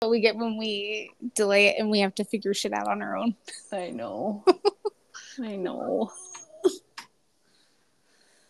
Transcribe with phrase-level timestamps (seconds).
[0.00, 3.02] What we get when we delay it and we have to figure shit out on
[3.02, 3.34] our own.
[3.72, 4.44] I know.
[5.42, 6.12] I know.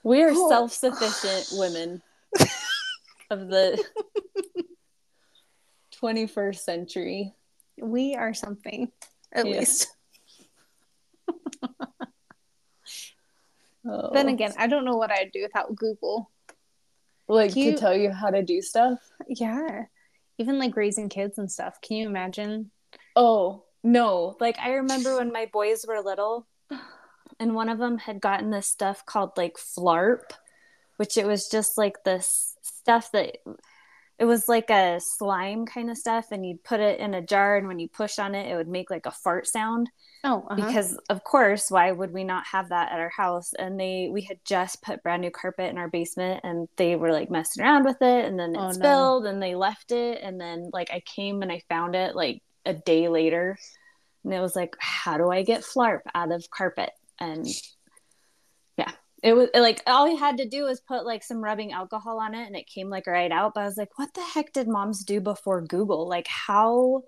[0.03, 0.49] We are Oh.
[0.49, 2.03] self sufficient women
[3.31, 3.83] of the
[6.03, 7.33] 21st century.
[7.81, 8.93] We are something,
[9.33, 9.89] at least.
[13.89, 14.11] Oh.
[14.13, 16.31] Then again, I don't know what I'd do without Google.
[17.29, 18.99] like you- to tell you how to do stuff.
[19.29, 19.85] Yeah.
[20.39, 21.81] Even like raising kids and stuff.
[21.81, 22.71] Can you imagine?
[23.15, 24.37] Oh, no.
[24.41, 26.47] Like I remember when my boys were little
[27.41, 30.31] and one of them had gotten this stuff called like flarp,
[30.97, 33.39] which it was just like this stuff that
[34.19, 37.57] it was like a slime kind of stuff and you'd put it in a jar
[37.57, 39.89] and when you push on it it would make like a fart sound
[40.25, 40.57] Oh, uh-huh.
[40.57, 44.23] because of course why would we not have that at our house and they we
[44.23, 47.85] had just put brand new carpet in our basement and they were like messing around
[47.85, 48.73] with it and then it Oh, no.
[48.73, 52.43] spilled and they left it and then like i came and i found it like
[52.65, 53.57] a day later
[54.25, 57.47] and it was like how do i get flarp out of carpet and
[59.23, 62.35] it was like all you had to do was put like some rubbing alcohol on
[62.35, 64.69] it and it came like right out but i was like what the heck did
[64.69, 67.03] moms do before google like how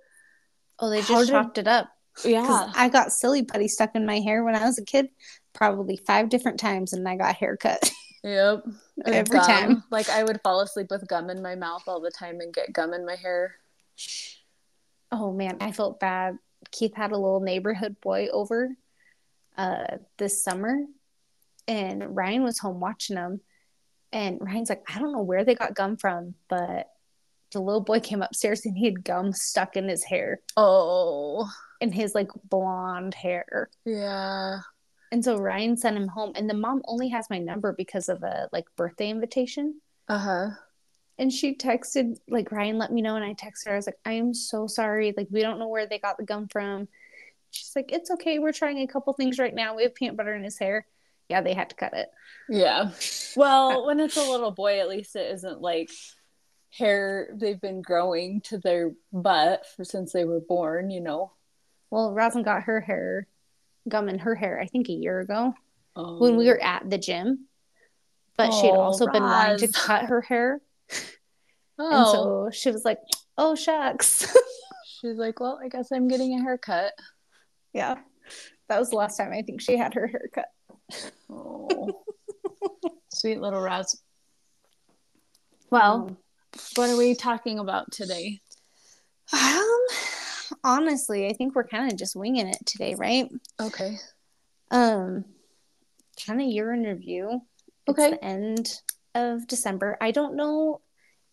[0.78, 1.90] oh, they just did- chopped it up.
[2.24, 5.08] yeah I got silly putty stuck in my hair when I was a kid,
[5.52, 7.90] probably five different times, and I got haircut.
[8.24, 8.64] Yep.
[9.06, 9.46] Every gum.
[9.46, 9.84] time.
[9.90, 12.72] Like I would fall asleep with gum in my mouth all the time and get
[12.72, 13.54] gum in my hair.
[15.12, 16.38] Oh man, I felt bad.
[16.72, 18.74] Keith had a little neighborhood boy over
[19.56, 20.82] uh this summer
[21.68, 23.40] and Ryan was home watching them
[24.12, 26.90] and Ryan's like, I don't know where they got gum from, but
[27.52, 31.48] the little boy came upstairs and he had gum stuck in his hair, Oh.
[31.80, 33.70] in his like blonde hair.
[33.84, 34.60] Yeah.
[35.12, 38.22] And so Ryan sent him home and the mom only has my number because of
[38.22, 39.80] a like birthday invitation.
[40.08, 40.48] Uh-huh.
[41.20, 43.16] And she texted, like, Ryan let me know.
[43.16, 45.12] And I texted her, I was like, I am so sorry.
[45.16, 46.86] Like, we don't know where they got the gum from.
[47.50, 48.38] She's like, it's okay.
[48.38, 49.74] We're trying a couple things right now.
[49.74, 50.86] We have peanut butter in his hair.
[51.28, 52.08] Yeah, they had to cut it.
[52.48, 52.90] Yeah.
[53.36, 55.90] Well, when it's a little boy, at least it isn't like
[56.70, 61.32] hair they've been growing to their butt for since they were born, you know.
[61.90, 63.26] Well, Rosin got her hair,
[63.88, 65.54] gum in her hair, I think a year ago
[65.96, 66.18] Oh.
[66.18, 66.52] when we oh.
[66.52, 67.46] were at the gym.
[68.36, 70.60] But she had Oh, also been wanting to cut her hair.
[70.90, 70.96] Oh.
[71.80, 72.50] And so oh.
[72.50, 72.98] she was like,
[73.36, 74.26] oh, shucks.
[75.00, 76.92] She's like, "Well, I guess I'm getting a haircut."
[77.72, 77.96] yeah.
[78.68, 80.46] That was the last time I think she had her hair cut.
[81.30, 82.02] Oh.
[83.12, 84.00] Sweet little Roz.
[85.70, 86.16] Well, Um,
[86.76, 88.40] what are we talking about today?
[89.32, 89.78] Um,
[90.64, 93.28] honestly, I think we're kind of just winging it today, right?
[93.60, 93.96] Okay.
[94.70, 95.24] Um,
[96.26, 97.42] kind of year in review.
[97.86, 98.10] It's Okay.
[98.12, 98.72] the end
[99.14, 99.96] of December.
[100.00, 100.80] I don't know,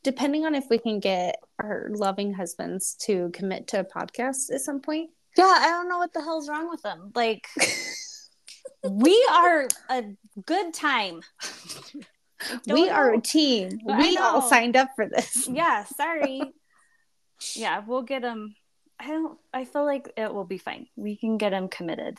[0.03, 4.61] depending on if we can get our loving husbands to commit to a podcast at
[4.61, 5.11] some point.
[5.37, 7.11] Yeah, I don't know what the hell's wrong with them.
[7.15, 7.47] Like,
[8.91, 10.03] we are a
[10.45, 11.21] good time.
[11.93, 13.17] we Don't are know.
[13.17, 13.79] a team.
[13.89, 15.47] I We all signed up for this.
[15.51, 16.41] Yeah, sorry.
[17.53, 18.55] yeah, we'll get them.
[18.99, 19.37] I don't.
[19.53, 20.87] I feel like it will be fine.
[20.95, 22.17] We can get them committed.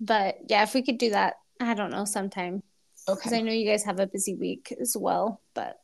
[0.00, 2.62] But yeah, if we could do that, I don't know, sometime.
[3.06, 5.40] Because I know you guys have a busy week as well.
[5.54, 5.78] But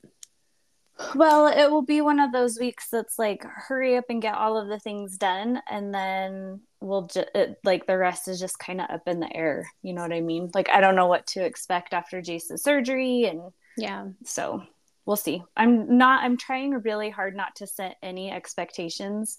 [1.15, 4.57] Well, it will be one of those weeks that's like hurry up and get all
[4.57, 7.29] of the things done, and then we'll just
[7.65, 9.71] like the rest is just kind of up in the air.
[9.83, 10.51] You know what I mean?
[10.55, 14.63] Like I don't know what to expect after Jason's surgery, and yeah, so
[15.05, 15.43] we'll see.
[15.57, 16.25] I'm not.
[16.25, 19.39] I'm trying really hard not to set any expectations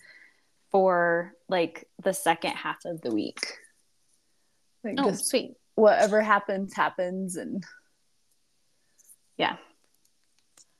[0.72, 3.58] for like the second half of the week.
[4.84, 5.56] Like oh, just sweet.
[5.76, 7.64] whatever happens, happens, and
[9.38, 9.58] yeah.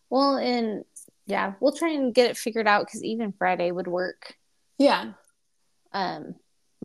[0.10, 0.86] Well, and
[1.26, 4.36] yeah, we'll try and get it figured out because even Friday would work.
[4.78, 5.12] Yeah.
[5.92, 6.36] Um,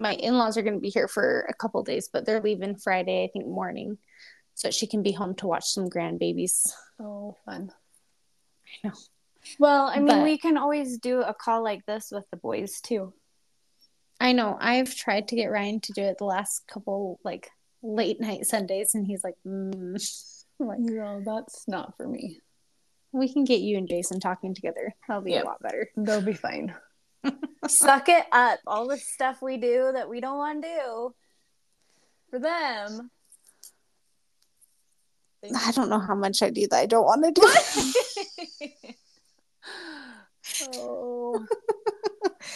[0.03, 2.77] my in laws are going to be here for a couple days, but they're leaving
[2.77, 3.97] Friday, I think, morning,
[4.55, 6.71] so she can be home to watch some grandbabies.
[7.01, 7.73] Oh, fun.
[8.85, 8.95] I know.
[9.59, 12.81] Well, I mean, But- we can always do a call like this with the boys
[12.81, 13.13] too.
[14.21, 14.57] I know.
[14.61, 17.51] I've tried to get Ryan to do it the last couple like
[17.83, 19.97] late night Sundays, and he's like, mm.
[20.61, 22.39] Like, No, that's not for me.
[23.11, 24.95] we can get you and Jason talking together.
[25.09, 25.45] That'll be Yep.
[25.45, 25.91] a lot better.
[25.97, 26.73] They'll be fine.
[27.69, 28.59] Suck it up.
[28.67, 31.15] All the stuff we do that we don't want to do
[32.31, 33.11] for them.
[35.57, 36.77] I don't know how much I do that.
[36.79, 38.69] I don't want to do.
[40.75, 41.47] oh.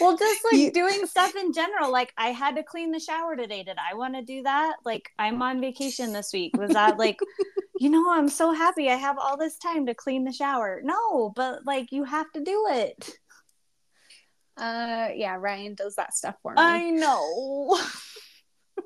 [0.01, 1.91] well, just like You- doing stuff in general.
[1.91, 3.63] Like I had to clean the shower today.
[3.65, 4.77] Did I want to do that?
[4.85, 6.57] Like I'm on vacation this week.
[6.57, 7.19] Was that like,
[7.81, 10.81] you know, I'm so happy I have all this time to clean the shower.
[10.85, 13.19] No, but like you have to do it.
[14.57, 16.57] Uh, yeah, Ryan does that stuff for me.
[16.59, 17.79] I know.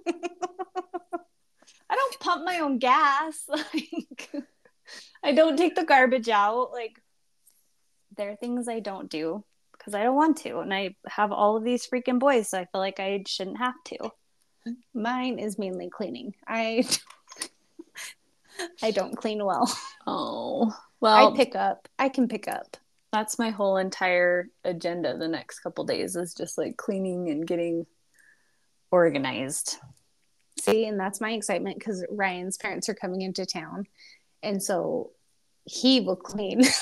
[1.90, 3.48] I don't pump my own gas.
[3.62, 4.32] Like
[5.22, 6.72] I don't take the garbage out.
[6.72, 7.00] Like
[8.16, 10.58] there are things I don't do because I don't want to.
[10.58, 13.74] And I have all of these freaking boys, so I feel like I shouldn't have
[13.86, 14.10] to.
[14.94, 16.34] Mine is mainly cleaning.
[16.46, 16.84] I
[18.82, 19.72] I don't clean well.
[20.06, 20.76] Oh.
[21.00, 21.88] Well, I pick up.
[21.98, 22.76] I can pick up.
[23.12, 27.86] That's my whole entire agenda the next couple days is just like cleaning and getting
[28.90, 29.78] organized.
[30.60, 33.86] See, and that's my excitement because Ryan's parents are coming into town,
[34.42, 35.12] and so
[35.64, 36.62] he will clean.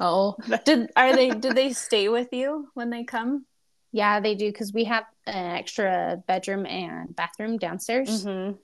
[0.00, 0.34] Oh.
[0.64, 3.46] Did are they did they stay with you when they come?
[3.92, 8.56] yeah, they do because we have an extra bedroom and bathroom downstairs, Mm-hmm.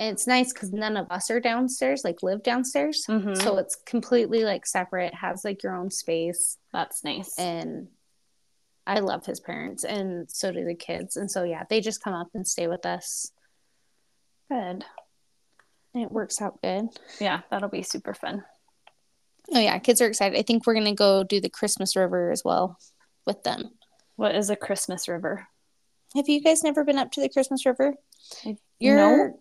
[0.00, 3.04] And it's nice because none of us are downstairs, like live downstairs.
[3.08, 3.34] Mm-hmm.
[3.34, 7.36] So it's completely like separate, has like your own space, that's nice.
[7.38, 7.88] and
[8.86, 12.14] I love his parents, and so do the kids, and so yeah, they just come
[12.14, 13.30] up and stay with us,
[14.50, 14.84] Good.
[15.94, 16.88] and it works out good.
[17.20, 18.44] Yeah, that'll be super fun.
[19.54, 20.38] Oh yeah, kids are excited.
[20.38, 22.78] I think we're gonna go do the Christmas River as well
[23.26, 23.70] with them.
[24.16, 25.46] What is a Christmas river?
[26.16, 27.94] Have you guys never been up to the Christmas River?
[28.46, 29.38] I- Your No.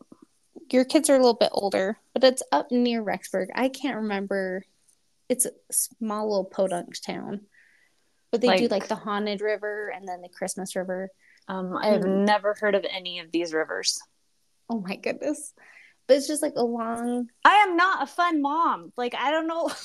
[0.73, 3.47] Your kids are a little bit older, but it's up near Rexburg.
[3.55, 4.65] I can't remember.
[5.29, 7.41] It's a small little podunk town,
[8.31, 11.09] but they do Like- like the haunted river and then the Christmas River.
[11.47, 12.25] Um, I have Mm.
[12.25, 14.01] never heard of any of these rivers.
[14.69, 15.53] Oh my goodness!
[16.07, 17.29] But it's just like a long.
[17.45, 18.91] I am not a fun mom.
[18.97, 19.69] Like I don't know.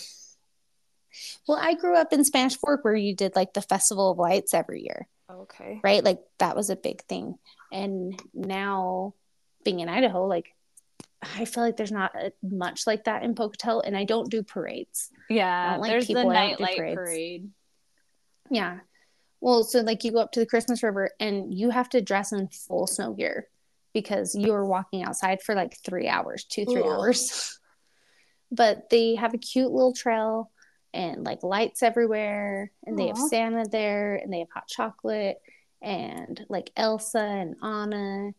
[1.47, 4.55] Well, I grew up in Spanish Fork where you did like the Festival of Lights
[4.55, 5.07] every year.
[5.31, 5.79] Okay.
[5.85, 6.03] right?
[6.03, 7.39] Like that was a big thing.
[7.71, 9.13] And now
[9.65, 10.55] being in Idaho, like
[11.23, 14.43] I feel like there's not uh, much like that in Pocatello, and I don't do
[14.43, 15.11] parades.
[15.31, 17.51] Yeah, like there's the people, I nightlight parade.
[18.51, 18.81] Yeah.
[19.41, 22.33] Well, so like you go up to the Christmas River and you have to dress
[22.33, 23.49] in full snow gear
[23.93, 26.89] because you're walking outside for like three hours, two, three Ugh.
[26.89, 27.59] hours.
[28.53, 30.51] but they have a cute little trail
[30.95, 35.39] and like lights everywhere, and they have Santa there, and they have hot chocolate
[35.81, 38.33] and like Elsa and Anna,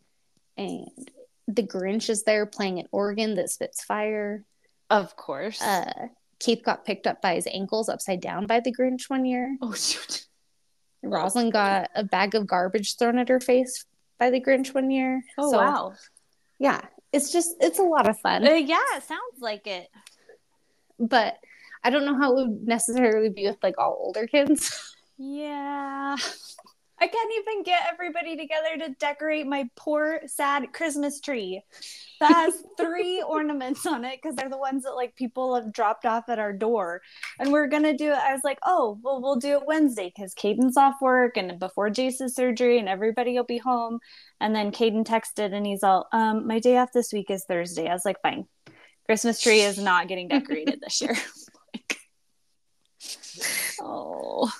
[0.55, 1.11] and
[1.47, 4.45] the Grinch is there playing an organ that spits fire.
[4.89, 5.61] Of course.
[5.61, 6.07] Uh,
[6.39, 9.57] Keith got picked up by his ankles upside down by the Grinch one year.
[9.61, 10.25] oh shoot.
[11.01, 13.85] Rosalind got a bag of garbage thrown at her face
[14.19, 15.21] by the Grinch one year.
[15.37, 15.93] Oh So, wow.
[16.59, 16.81] Yeah,
[17.11, 19.89] it's just it's a lot of fun, Uh, yeah, it sounds like it.
[20.99, 21.37] but
[21.83, 24.89] I don't know how it would necessarily be with like all older kids.
[25.19, 26.17] Yeah.
[27.03, 31.61] I can't even get everybody together to decorate my poor sad Christmas tree.
[32.21, 36.05] That has three ornaments on it because they're the ones that like people have dropped
[36.05, 37.01] off at our door.
[37.39, 38.17] And we're gonna do it.
[38.17, 41.89] I was like, oh, well, we'll do it Wednesday because Caden's off work and before
[41.89, 43.99] Jace's surgery and everybody will be home.
[44.39, 47.89] And then Caden texted and he's all, um, my day off this week is Thursday.
[47.89, 48.47] I was like, fine.
[49.07, 51.17] Christmas tree is not getting decorated this year.
[51.75, 51.97] Like,
[53.81, 54.51] oh.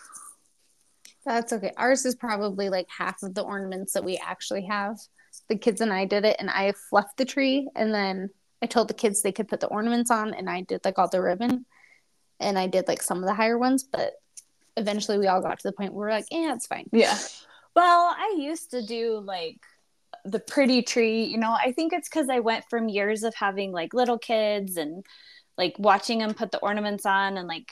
[1.26, 1.72] That's okay.
[1.78, 4.98] Ours is probably like half of the ornaments that we actually have.
[5.50, 8.30] The kids and I did it, and I fluffed the tree, and then
[8.62, 11.10] I told the kids they could put the ornaments on, and I did like all
[11.10, 11.66] the ribbon,
[12.40, 14.14] and I did like some of the higher ones, but
[14.78, 16.90] eventually we all got to the point where we're like, yeah, it's fine.
[16.92, 17.18] Yeah.
[17.76, 19.60] Well, I used to do like
[20.26, 23.72] the pretty tree, you know, I think it's because I went from years of having
[23.72, 25.06] like little kids and
[25.58, 27.72] like watching them put the ornaments on and like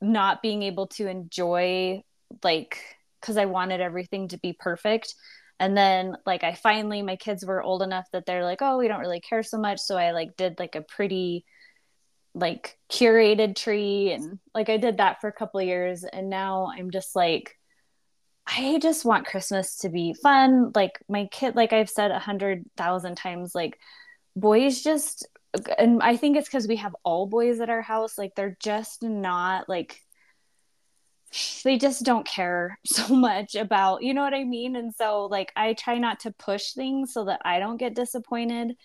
[0.00, 2.02] not being able to enjoy
[2.42, 2.78] like
[3.20, 5.14] because I wanted everything to be perfect.
[5.58, 8.88] And then like I finally my kids were old enough that they're like, oh, we
[8.88, 9.80] don't really care so much.
[9.80, 11.44] So I like did like a pretty
[12.34, 16.90] like curated tree and like I did that for a couple years and now I'm
[16.90, 17.56] just like
[18.46, 20.70] I just want Christmas to be fun.
[20.74, 23.78] Like my kid, like I've said a hundred thousand times, like
[24.36, 25.26] boys just,
[25.78, 28.16] and I think it's because we have all boys at our house.
[28.16, 30.00] Like they're just not like,
[31.64, 34.76] they just don't care so much about, you know what I mean?
[34.76, 38.76] And so like I try not to push things so that I don't get disappointed.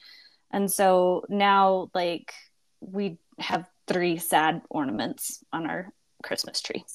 [0.51, 2.33] And so now like
[2.81, 5.93] we have three sad ornaments on our
[6.23, 6.85] Christmas tree.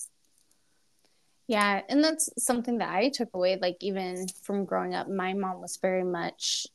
[1.49, 3.59] Yeah, and that's something that I took away.
[3.61, 6.67] Like even from growing up, my mom was very much,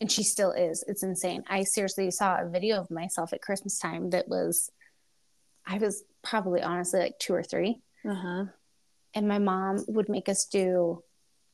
[0.00, 0.82] and she still is.
[0.88, 1.44] It's insane.
[1.48, 4.70] I seriously saw a video of myself at Christmas time that was,
[5.66, 8.44] I was probably honestly like two or three, Uh huh.
[9.14, 11.02] and my mom would make us do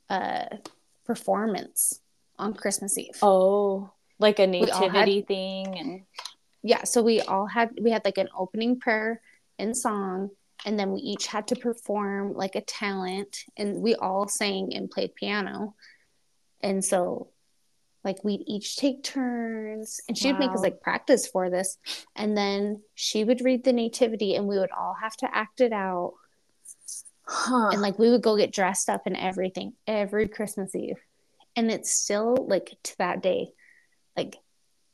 [0.08, 0.58] a
[1.04, 2.00] performance
[2.38, 3.18] on Christmas Eve.
[3.22, 6.02] Oh, like a all had- nativity thing and
[6.62, 9.20] Yeah, so we all had we had like an opening prayer
[9.58, 10.30] and song
[10.66, 14.90] and then we each had to perform like a talent and we all sang and
[14.90, 15.74] played piano.
[16.60, 17.28] And so
[18.04, 21.78] like we'd each take turns and she would make us like practice for this
[22.16, 25.72] and then she would read the nativity and we would all have to act it
[25.72, 26.14] out
[27.30, 27.70] huh.
[27.72, 30.98] and like we would go get dressed up and everything every Christmas Eve.
[31.56, 33.50] And it's still like to that day,
[34.16, 34.36] like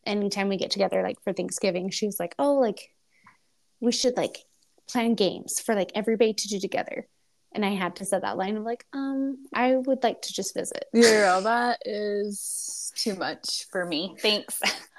[0.05, 2.90] anytime we get together, like for Thanksgiving, she's like, Oh, like
[3.81, 4.38] we should like
[4.88, 7.09] plan games for like everybody to do together.
[7.52, 10.55] And I had to set that line of like, um, I would like to just
[10.55, 10.85] visit.
[10.93, 14.14] Yeah, that is too much for me.
[14.21, 14.61] Thanks.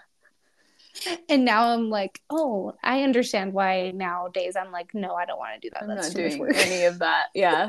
[1.29, 5.61] And now I'm like, oh, I understand why nowadays I'm like, no, I don't want
[5.61, 5.83] to do that.
[5.83, 7.27] I'm That's not too much doing any of that.
[7.33, 7.67] Yeah.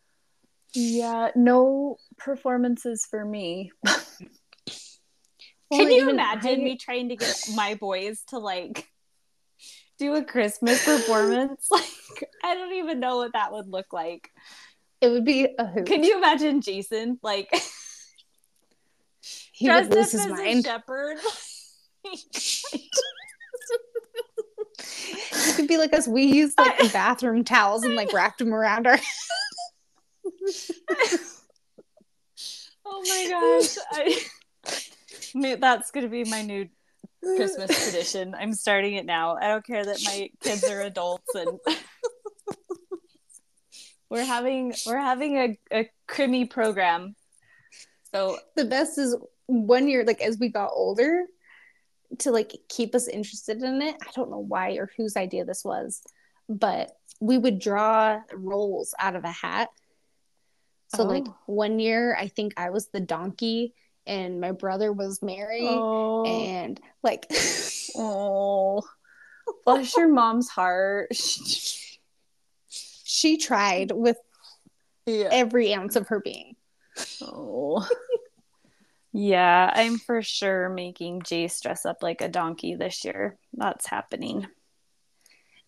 [0.74, 3.72] yeah, no performances for me.
[3.84, 8.86] Well, Can you imagine I- me trying to get my boys to like
[9.98, 11.68] do a Christmas performance?
[11.70, 14.30] Like, I don't even know what that would look like.
[15.00, 15.86] It would be a hoot.
[15.86, 17.48] Can you imagine Jason like
[19.52, 20.64] he would dressed lose up his as a mind.
[20.64, 21.16] shepherd?
[25.32, 26.08] It could be like us.
[26.08, 28.98] We used like the bathroom towels and like wrapped them around our.
[32.84, 33.76] oh my gosh!
[33.92, 34.20] I,
[35.60, 36.68] that's gonna be my new
[37.22, 38.34] Christmas tradition.
[38.34, 39.36] I'm starting it now.
[39.36, 41.58] I don't care that my kids are adults and
[44.10, 47.14] we're having we're having a, a crimi program.
[48.12, 51.24] So The best is one year, like as we got older,
[52.20, 53.96] to like keep us interested in it.
[54.00, 56.02] I don't know why or whose idea this was,
[56.48, 59.68] but we would draw roles out of a hat.
[60.94, 61.06] So oh.
[61.06, 61.36] like Oh.
[61.46, 63.74] one year, I think I was the donkey
[64.06, 67.26] and my brother was Mary, oh, and like
[67.96, 68.82] oh
[69.64, 71.14] bless your mom's heart.
[72.68, 74.18] she tried with
[75.06, 75.28] yeah.
[75.30, 76.56] every ounce of her being.
[77.22, 77.88] Oh.
[79.16, 83.38] Yeah, I'm for sure making Jace dress up like a donkey this year.
[83.52, 84.48] That's happening.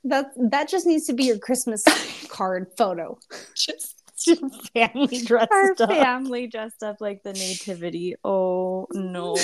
[0.03, 1.85] That that just needs to be your Christmas
[2.29, 3.19] card photo.
[3.55, 5.91] Just Just family dressed our up.
[5.91, 8.17] family dressed up like the nativity.
[8.25, 9.37] Oh no.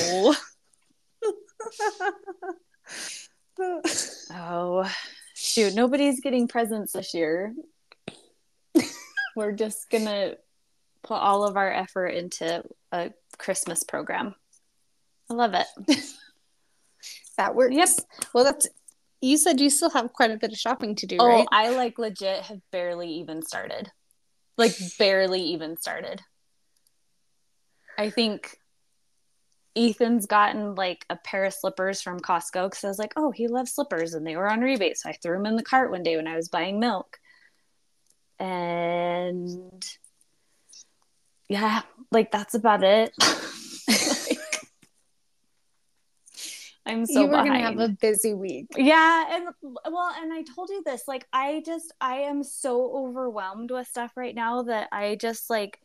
[4.35, 4.90] Oh
[5.35, 7.54] shoot, nobody's getting presents this year.
[9.37, 10.35] We're just gonna
[11.02, 14.34] put all of our effort into a Christmas program.
[15.30, 15.66] I love it.
[17.37, 17.75] that works.
[17.75, 17.88] Yep.
[18.32, 18.68] Well, that's.
[19.20, 21.46] You said you still have quite a bit of shopping to do, Oh, right?
[21.52, 23.90] I like legit have barely even started.
[24.58, 26.20] Like barely even started.
[27.96, 28.56] I think
[29.76, 33.49] Ethan's gotten like a pair of slippers from Costco because I was like, oh, he
[33.49, 34.99] loves slippers and they were on rebate.
[34.99, 37.18] So I threw them in the cart one day when I was buying milk.
[38.38, 39.84] And
[41.52, 43.12] yeah, like that's about it.
[43.21, 44.38] Like,
[46.87, 47.49] I'm so you were behind.
[47.49, 48.68] gonna have a busy week.
[48.75, 51.06] Yeah, and well, and I told you this.
[51.06, 55.78] Like, I just, I am so overwhelmed with stuff right now that I just like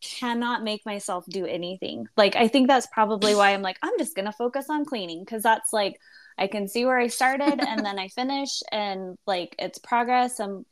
[0.00, 2.08] cannot make myself do anything.
[2.16, 5.42] Like, I think that's probably why I'm like, I'm just gonna focus on cleaning because
[5.42, 6.00] that's like,
[6.38, 10.40] I can see where I started and then I finish, and like, it's progress.
[10.40, 10.64] And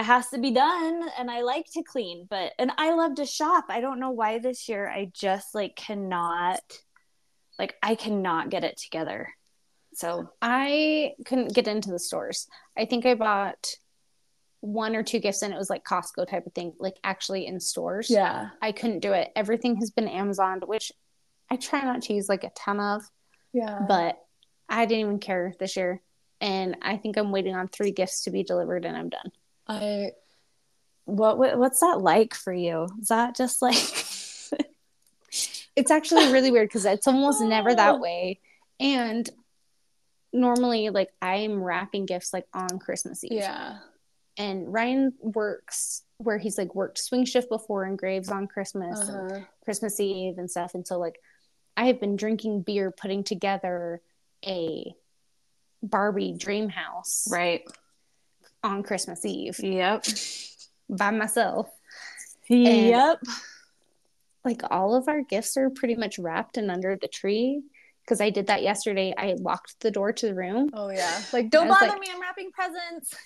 [0.00, 3.26] it has to be done, and I like to clean, but and I love to
[3.26, 3.66] shop.
[3.68, 6.62] I don't know why this year I just like cannot,
[7.58, 9.34] like, I cannot get it together.
[9.92, 12.48] So I couldn't get into the stores.
[12.78, 13.74] I think I bought
[14.60, 17.60] one or two gifts, and it was like Costco type of thing, like actually in
[17.60, 18.08] stores.
[18.08, 18.50] Yeah.
[18.62, 19.30] I couldn't do it.
[19.36, 20.92] Everything has been Amazon, which
[21.50, 23.02] I try not to use like a ton of,
[23.52, 23.80] Yeah.
[23.86, 24.18] but
[24.66, 26.00] I didn't even care this year.
[26.40, 29.30] And I think I'm waiting on three gifts to be delivered, and I'm done.
[29.70, 30.12] I
[31.04, 32.86] what, what what's that like for you?
[33.00, 33.74] Is that just like
[35.76, 38.40] It's actually really weird because it's almost never that way.
[38.80, 39.28] And
[40.32, 43.32] normally, like I'm wrapping gifts like on Christmas Eve.
[43.34, 43.78] Yeah.
[44.36, 49.40] And Ryan works where he's like worked swing shift before and Graves on Christmas Uh-huh.
[49.64, 50.74] Christmas Eve and stuff.
[50.74, 51.20] And so like
[51.76, 54.02] I have been drinking beer, putting together
[54.44, 54.94] a
[55.82, 57.62] Barbie dream house Right.
[58.62, 60.04] On Christmas Eve Yep.
[60.88, 61.68] by myself.
[62.48, 63.18] yep.
[64.44, 67.62] Like all of our gifts are pretty much wrapped and under the tree.
[68.04, 69.14] Because I did that yesterday.
[69.16, 70.70] I locked the door to the room.
[70.72, 71.22] Oh yeah.
[71.32, 73.14] Like don't bother like- me, I'm wrapping presents.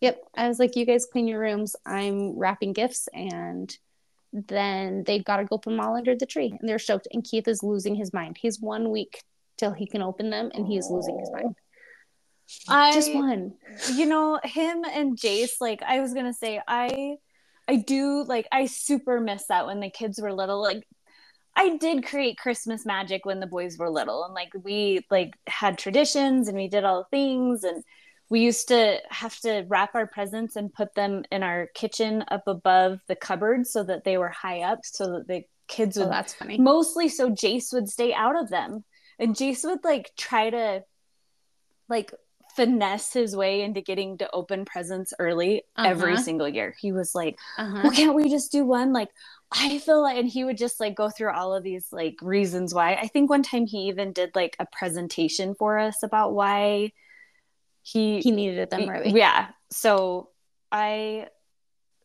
[0.00, 0.22] Yep.
[0.36, 1.74] I was like, you guys clean your rooms.
[1.84, 3.08] I'm wrapping gifts.
[3.12, 3.76] And
[4.32, 6.54] then they've got to go put them all under the tree.
[6.58, 7.08] And they're stoked.
[7.12, 8.38] And Keith is losing his mind.
[8.40, 9.22] He's one week
[9.58, 11.56] till he can open them and he is losing his mind.
[12.68, 13.54] I Just one.
[13.94, 17.16] you know him and Jace like I was gonna say I
[17.68, 20.86] I do like I super miss that when the kids were little like
[21.56, 25.78] I did create Christmas magic when the boys were little and like we like had
[25.78, 27.82] traditions and we did all the things and
[28.30, 32.42] we used to have to wrap our presents and put them in our kitchen up
[32.46, 36.08] above the cupboard so that they were high up so that the kids oh, would
[36.08, 36.58] Oh, that's funny.
[36.58, 38.84] mostly so Jace would stay out of them.
[39.18, 40.82] And Jace would like try to
[41.88, 42.12] like
[42.56, 46.22] finesse his way into getting to open presents early every Uh-huh.
[46.22, 46.74] single year.
[46.80, 47.80] He was like, Uh-huh.
[47.82, 48.92] well, can't we just do one?
[48.92, 49.10] Like,
[49.52, 52.74] I feel like, and he would just like go through all of these like reasons
[52.74, 52.94] why.
[52.94, 56.92] I think one time he even did like a presentation for us about why
[57.82, 59.10] he, He needed them early.
[59.10, 59.48] yeah.
[59.70, 60.30] So
[60.72, 61.28] I,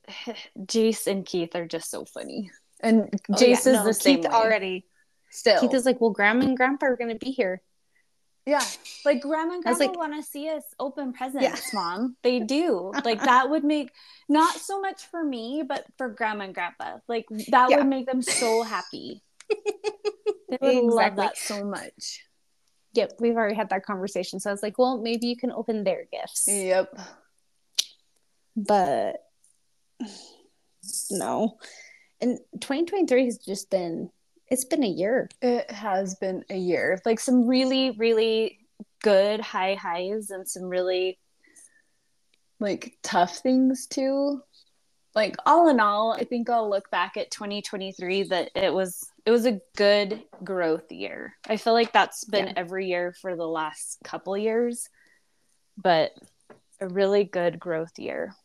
[0.60, 2.51] Jace and Keith are just so funny.
[2.82, 3.53] And Oh, Jace yeah.
[3.58, 4.38] is No, the same Keith way.
[4.38, 4.86] already.
[5.32, 7.62] Still, Keith is like, well, grandma and grandpa are going to be here.
[8.46, 8.63] Yeah.
[9.05, 11.55] Like grandma and grandpa like- want to see us open presents, Yeah.
[11.74, 12.15] mom.
[12.24, 12.91] They do.
[13.05, 13.91] Like that would make
[14.27, 16.98] not so much for me, but for grandma and grandpa.
[17.08, 17.77] Like that Yeah.
[17.77, 19.22] would make them so happy.
[20.50, 22.24] they would love that so much.
[22.93, 23.13] Yep.
[23.19, 24.39] We've already had that conversation.
[24.39, 26.46] So I was like, well, maybe you can open their gifts.
[26.48, 27.00] Yep.
[28.55, 29.17] But
[31.12, 31.58] no.
[32.22, 34.10] And 2023 has just been,
[34.50, 35.29] it's been a year.
[35.41, 37.00] It has been a year.
[37.06, 38.60] Like some really, really
[39.03, 41.20] good high highs and some really
[42.60, 44.41] like tough things too.
[45.15, 49.32] Like all in all, I think I'll look back at 2023 that it was it
[49.32, 51.36] was a good growth year.
[51.48, 52.53] I feel like that's been Yeah.
[52.56, 54.89] every year for the last couple years,
[55.77, 56.12] but
[56.79, 58.36] a really good growth year.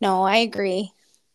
[0.00, 0.92] No, I agree.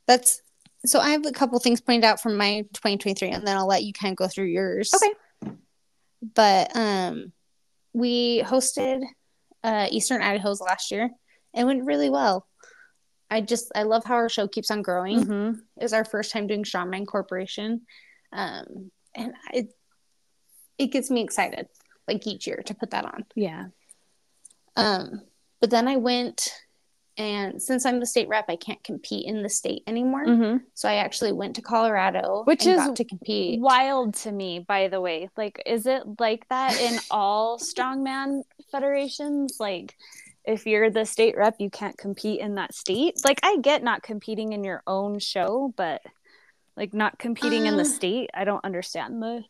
[0.08, 0.42] That's
[0.86, 3.84] so I have a couple things pointed out from my 2023 and then I'll let
[3.84, 4.94] you kind of go through yours.
[4.94, 5.52] Okay.
[6.36, 7.32] But um
[7.94, 9.04] we hosted
[9.63, 11.10] uh Eastern Idaho's last year.
[11.54, 12.48] It went really well.
[13.30, 15.26] I just I love how our show keeps on growing.
[15.26, 15.60] Mm-hmm.
[15.78, 17.82] It was our first time doing Strongman Corporation.
[18.32, 19.74] Um and it
[20.78, 21.67] it gets me excited
[22.08, 23.26] like each year to put that on.
[23.36, 23.67] Yeah.
[24.76, 25.22] Um,
[25.62, 26.52] but then I went,
[27.17, 30.26] and since I'm the state rep, I can't compete in the state anymore.
[30.26, 30.58] Mm-hmm.
[30.73, 33.60] So I actually went to Colorado, Which is to compete.
[33.60, 39.58] wild to me by the way like is it like that in all strongman federations
[39.60, 39.95] like
[40.45, 44.02] if you're the state rep you can't compete in that state like i get not
[44.04, 46.02] competing in your own show but
[46.76, 49.43] like not competing in the Um, state i don't understand the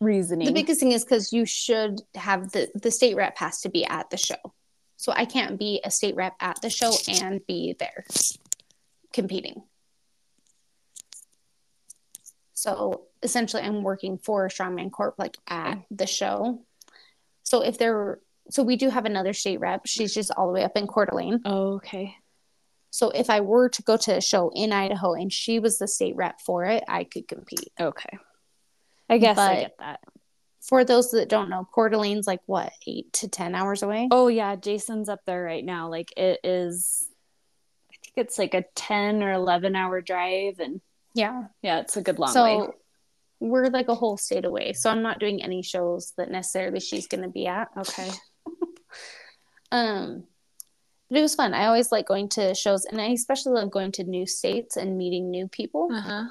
[0.00, 3.68] reasoning The biggest thing is because you should have the the state rep has to
[3.68, 4.36] be at the show.
[4.96, 8.04] So I can't be a state rep at the show and be there
[9.12, 9.62] competing.
[12.54, 16.62] So essentially, I'm working for Strongman Corp like at the show.
[17.42, 18.18] So if there,
[18.50, 19.82] so we do have another state rep.
[19.86, 21.40] She's just all the way up in Coeur d'Alene.
[21.44, 22.16] oh, okay
[22.90, 25.86] So if I were to go to a show in Idaho and she was the
[25.86, 27.72] state rep for it, I could compete.
[27.78, 28.18] okay
[29.08, 30.00] i guess i get that
[30.68, 34.08] For those that don't know, Coeur d'Alene's like what eight to ten hours away.
[34.10, 37.08] oh yeah jason's up there right now like it is
[37.92, 40.80] i think it's like a 10 or 11 hour drive and
[41.14, 41.44] Yeah.
[41.62, 42.68] yeah it's a good long so way
[43.38, 44.72] we're like a whole state away.
[44.72, 47.68] So I'm not doing any shows that necessarily she's going to be at.
[47.76, 48.10] okay
[49.72, 50.24] Um,
[51.10, 51.54] but it was fun.
[51.54, 54.96] I always like going to shows, and I especially love going to new states and
[54.96, 55.88] meeting new people.
[55.92, 56.24] uh-huh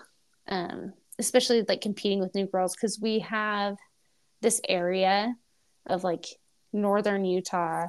[0.47, 3.77] Um, especially like competing with new girls because we have
[4.41, 5.35] this area
[5.85, 6.25] of like
[6.73, 7.87] northern Utah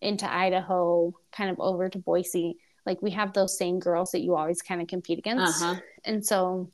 [0.00, 2.56] into Idaho, kind of over to Boise.
[2.86, 6.24] Like we have those same girls that you always kind of compete against, uh-huh and
[6.24, 6.70] so.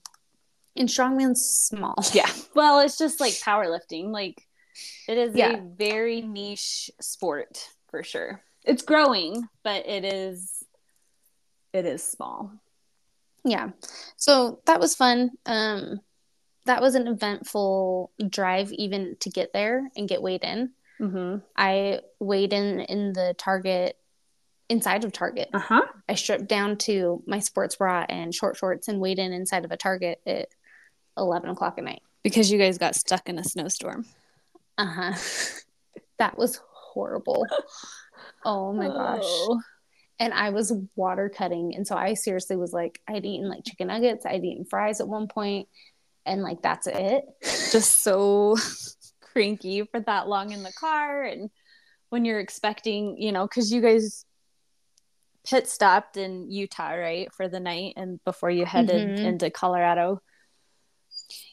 [0.79, 1.95] And strongman's small.
[2.13, 2.29] Yeah.
[2.55, 4.11] Well, it's just like powerlifting.
[4.13, 4.47] Like
[5.09, 5.57] it is Yeah.
[5.57, 8.43] a very niche sport for sure.
[8.65, 10.63] It's growing, but it is
[11.73, 12.51] it is small.
[13.45, 13.71] yeah
[14.17, 16.01] so that was fun um
[16.67, 21.39] that was an eventful drive even to get there and get weighed in Mm-hmm.
[21.57, 23.99] i weighed in in the target
[24.71, 25.83] inside of target Uh-huh.
[26.09, 29.71] i stripped down to my sports bra and short shorts and weighed in inside of
[29.73, 30.49] a target at
[31.19, 34.07] 11 o'clock at night Because you guys got stuck in a snowstorm.
[34.79, 35.13] uh-huh
[36.19, 37.47] that was horrible
[38.45, 39.61] oh my gosh Oh.
[40.19, 41.75] and I was water cutting.
[41.75, 45.09] And so I seriously was like, I'd eaten like chicken nuggets, I'd eaten fries at
[45.09, 45.69] one point,
[46.27, 47.25] and like that's it.
[47.43, 48.57] Just so
[49.21, 51.51] cranky for that long in the car and
[52.11, 54.25] when you're expecting, you know, because you guys
[55.47, 59.25] pit stopped in Utah, right, for the night and before you headed Mhm.
[59.25, 60.21] into Colorado.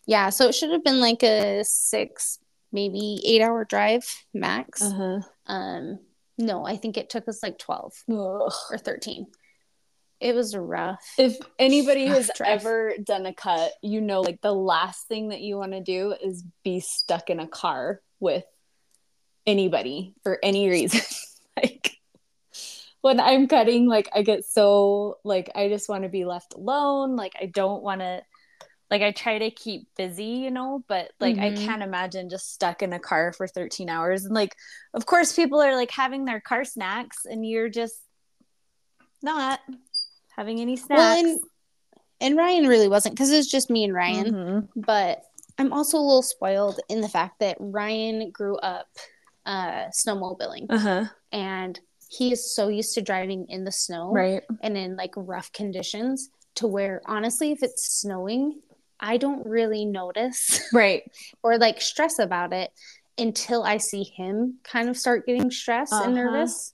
[0.05, 2.39] Yeah, so it should have been like a six,
[2.71, 4.81] maybe eight hour drive max.
[4.81, 5.19] Uh-huh.
[5.45, 5.99] Um,
[6.37, 8.51] no, I think it took us like 12 Ugh.
[8.71, 9.27] or 13.
[10.23, 11.03] It was rough.
[11.17, 12.49] If anybody Rough has drive.
[12.61, 16.15] ever done a cut, you know, like the last thing that you want to do
[16.23, 18.45] is be stuck in a car with
[19.45, 21.01] anybody for any reason.
[21.57, 21.97] like
[23.01, 27.17] when I'm cutting, like I get so like I just want to be left alone.
[27.17, 28.21] Like I don't want to
[28.89, 31.65] like I try to keep busy, you know, but like I Mhm.
[31.65, 34.23] can't imagine just stuck in a car for 13 hours.
[34.23, 34.55] And like
[34.93, 37.99] of course people are like having their car snacks and you're just
[39.21, 39.59] not
[40.35, 40.89] having any snacks.
[40.99, 41.39] Well, and,
[42.21, 44.33] and Ryan really wasn't because it was just me and Ryan.
[44.33, 44.67] Mhm.
[44.75, 45.23] But
[45.57, 48.87] I'm also a little spoiled in the fact that Ryan grew up
[49.45, 51.05] uh, snowmobiling Uh-huh.
[51.31, 54.43] and he is so used to driving in the snow Right.
[54.61, 58.61] and in like rough conditions to where honestly, if it's snowing,
[58.99, 61.03] I don't really notice Right.
[61.43, 62.71] or like stress about it
[63.17, 66.23] until I see him kind of start getting stressed and Uh-huh.
[66.23, 66.72] nervous.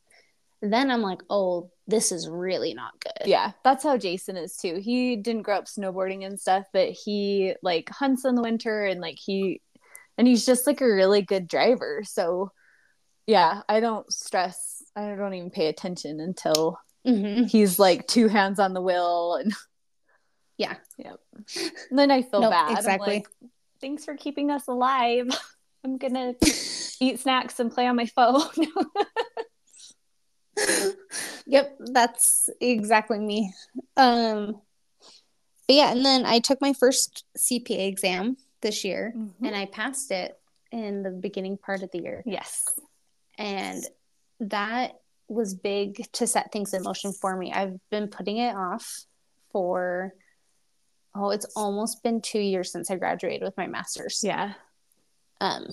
[0.61, 3.27] Then I'm like, oh, this is really not good.
[3.27, 3.51] Yeah.
[3.63, 4.79] That's how Jason is too.
[4.81, 8.99] He didn't grow up snowboarding and stuff, but he like hunts in the winter and
[9.01, 9.61] like he
[10.17, 12.01] and he's just like a really good driver.
[12.03, 12.51] So
[13.25, 14.83] yeah, I don't stress.
[14.95, 19.53] I don't even pay attention until hmm he's like two hands on the wheel and
[20.57, 20.75] Yeah.
[20.97, 21.19] Yep.
[21.89, 22.71] And then I feel bad.
[22.71, 23.07] I'm exactly.
[23.15, 23.27] like,
[23.79, 25.27] Thanks for keeping us alive.
[25.85, 26.33] I'm gonna
[26.99, 28.41] eat snacks and play on my phone.
[31.47, 33.53] Yep, that's exactly me.
[33.97, 34.61] Um,
[35.67, 39.45] but yeah, and then I took my first CPA exam this year, Mm-hmm.
[39.45, 40.37] and I passed it
[40.71, 42.65] in the beginning part of the year, yes.
[43.37, 43.83] and
[44.41, 47.51] that was big to set things in motion for me.
[47.51, 49.05] I've been putting it off
[49.51, 50.13] for
[51.15, 54.21] oh, it's almost been two years since I graduated with my master's.
[54.23, 54.53] Yeah.
[55.41, 55.67] Um,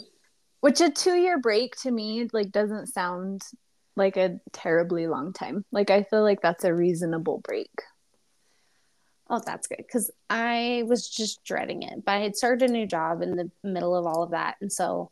[0.61, 3.43] Which a two year break to me like doesn't sound
[3.97, 5.65] like a terribly long time.
[5.73, 7.71] Like I feel like that's a reasonable break.
[9.29, 12.05] Oh, that's good because I was just dreading it.
[12.05, 14.73] But I had started a new job in the middle of all of that, and
[14.73, 15.11] so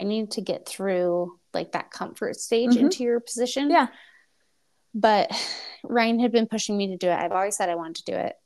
[0.00, 2.80] I needed to get through like that comfort stage Mhm.
[2.80, 3.70] into your position.
[3.70, 3.88] Yeah.
[4.94, 5.30] But
[5.82, 7.14] Ryan had been pushing me to do it.
[7.14, 8.36] I've always said I wanted to do it,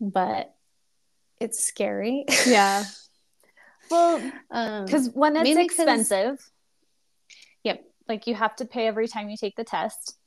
[0.00, 0.54] but
[1.40, 2.24] it's scary.
[2.46, 2.84] Yeah.
[3.90, 6.38] Well, um, because when it's expensive.
[8.10, 10.18] Like you have to pay every time you take the test,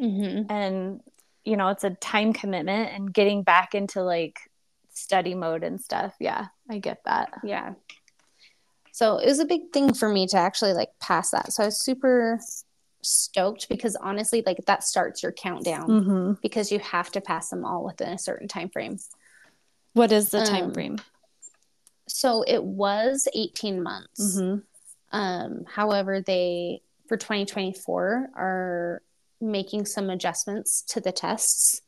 [0.00, 0.46] mhm.
[0.50, 1.00] and
[1.44, 4.38] you know it's a time commitment and getting back into like
[4.90, 6.14] study mode and stuff.
[6.20, 7.32] Yeah, I get that.
[7.42, 7.72] yeah.
[8.92, 11.52] So it was a big thing for me to actually like pass that.
[11.52, 12.38] So I was super
[13.00, 15.88] stoked because honestly, like that starts your countdown.
[15.88, 16.32] Mm-hmm.
[16.42, 18.98] because you have to pass them all within a certain time frame.
[19.94, 20.98] What is the time Um, frame?
[22.06, 24.36] So it was 18 months.
[24.36, 24.58] Mm-hmm.
[25.18, 29.02] Um, however, they for 2024 are
[29.40, 31.80] making some adjustments to the tests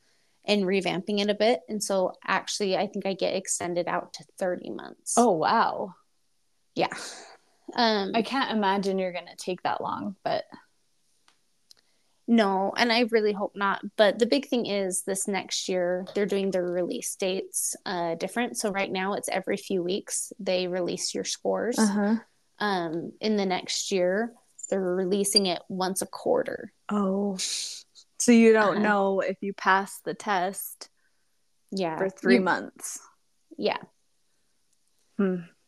[0.44, 1.60] and revamping it a bit.
[1.68, 5.14] And so actually I think I get extended out to 30 months.
[5.16, 5.94] Oh wow.
[6.74, 6.88] yeah.
[7.74, 10.44] Um I can't imagine you're gonna take that long, but
[12.26, 13.82] No, and I really hope not.
[13.96, 18.56] But the big thing is this next year they're doing their release dates uh, different.
[18.58, 21.78] So right now it's every few weeks they release your scores.
[21.78, 22.16] uh-huh.
[22.60, 24.32] Um, in the next year
[24.68, 26.72] they're releasing it once a quarter.
[26.88, 27.36] Oh.
[28.18, 28.82] So you don't Uh-huh.
[28.82, 30.88] know if you pass the test
[31.70, 33.00] Yeah, for three You- months.
[33.56, 33.78] Yeah,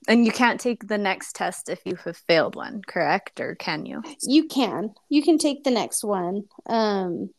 [0.08, 3.40] And you can't take the next test if you have failed one, correct?
[3.40, 4.02] Or can you?
[4.22, 4.94] you can.
[5.08, 6.44] You can take the next one.
[6.66, 7.30] Um,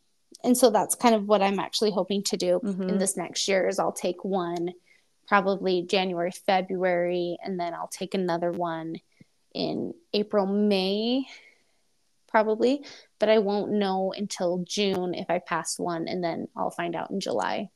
[0.43, 2.99] and so that's kind of what I'm actually hoping to do in Mhm.
[2.99, 4.73] this next year is I'll take one
[5.27, 8.95] probably January, February, and then I'll take another one
[9.53, 11.25] in April, May,
[12.27, 12.85] probably.
[13.19, 17.11] But I won't know until June if I pass one, and then I'll find out
[17.11, 17.69] in July,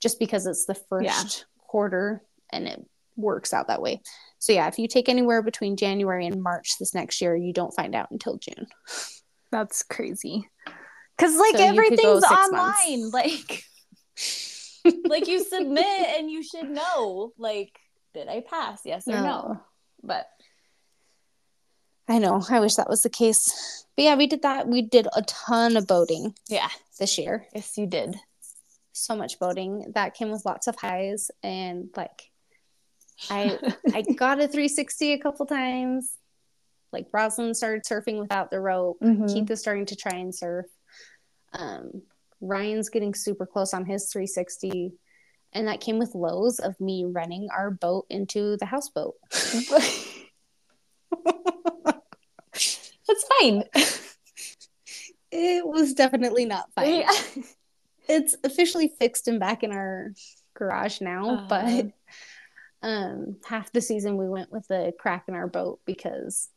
[0.00, 1.24] just because it's the first Yeah.
[1.66, 2.84] quarter and it
[3.16, 4.00] works out that way.
[4.38, 7.74] So yeah, if you take anywhere between January and March this next year, you don't
[7.74, 8.66] find out until June.
[9.50, 10.48] That's crazy.
[11.16, 13.10] Cause like So you could go everything's online.
[13.10, 13.12] months.
[13.12, 13.64] Like
[15.06, 15.84] like you submit
[16.18, 17.32] and you should know.
[17.38, 17.72] Like,
[18.12, 18.80] did I pass?
[18.84, 19.22] Yes or no?
[19.22, 19.60] No.
[20.02, 20.26] But
[22.08, 22.42] I know.
[22.50, 23.86] I wish that was the case.
[23.96, 24.68] But yeah, we did that.
[24.68, 27.46] We did a ton of boating yeah, this year.
[27.54, 28.16] yes you did.
[28.92, 29.92] So much boating.
[29.94, 32.30] That came with lots of highs and like
[33.30, 33.58] I
[33.92, 36.16] I got a 360 a couple times.
[36.92, 38.98] Like Rosalind started surfing without the rope.
[39.02, 39.32] Mhm.
[39.32, 40.66] Keith is starting to try and surf.
[41.52, 42.02] Um,
[42.40, 44.92] Ryan's getting super close on his 360.
[45.52, 49.14] And that came with lows of me running our boat into the houseboat.
[53.08, 53.64] That's fine.
[55.36, 57.00] It was definitely not fine.
[57.00, 57.10] Yeah.
[58.08, 60.12] It's officially fixed and back in our
[60.56, 61.46] garage now, Uh-huh.
[61.48, 66.50] but um half the season we went with a crack in our boat because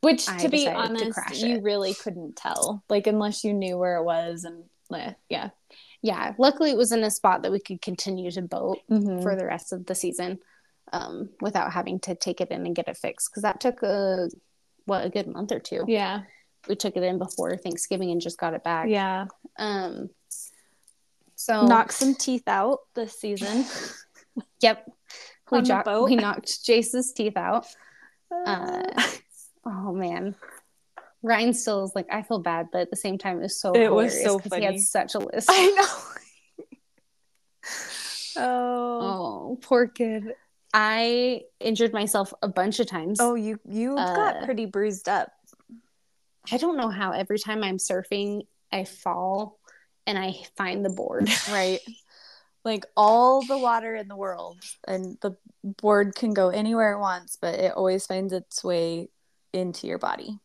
[0.00, 1.62] Which, I to be to honest, crash you it.
[1.62, 5.50] really couldn't tell, like unless you knew where it was, and eh, yeah,
[6.00, 9.22] yeah, luckily it was in a spot that we could continue to boat Mhm.
[9.22, 10.38] for the rest of the season
[10.94, 14.30] um, without having to take it in and get it fixed because that took a
[14.86, 15.84] what a good month or two.
[15.86, 16.22] yeah,
[16.68, 18.88] We took it in before Thanksgiving and just got it back.
[18.88, 19.26] yeah.
[19.58, 20.10] Um.
[21.36, 23.64] So Knock some teeth out this season.
[24.62, 24.90] Yep.
[25.52, 27.66] We, jo- we knocked Jace's teeth out.
[28.32, 28.82] Uh,
[29.64, 30.34] oh man.
[31.22, 33.72] Ryan still is like, I feel bad, but at the same time, it was so
[33.74, 35.48] It was so 'cause He had such a list.
[35.50, 36.64] I know.
[38.42, 39.00] oh.
[39.00, 40.34] Oh, poor kid.
[40.76, 43.18] I injured myself a bunch of times.
[43.20, 45.30] Oh, you you Uh, got pretty bruised up.
[46.50, 49.58] I don't know how every time I'm surfing, I fall
[50.06, 51.30] and I find the board.
[51.50, 51.80] Right.
[52.66, 54.56] Like all the water in the world,
[54.88, 59.10] and the board can go anywhere it wants, but it always finds its way
[59.52, 60.38] into your body.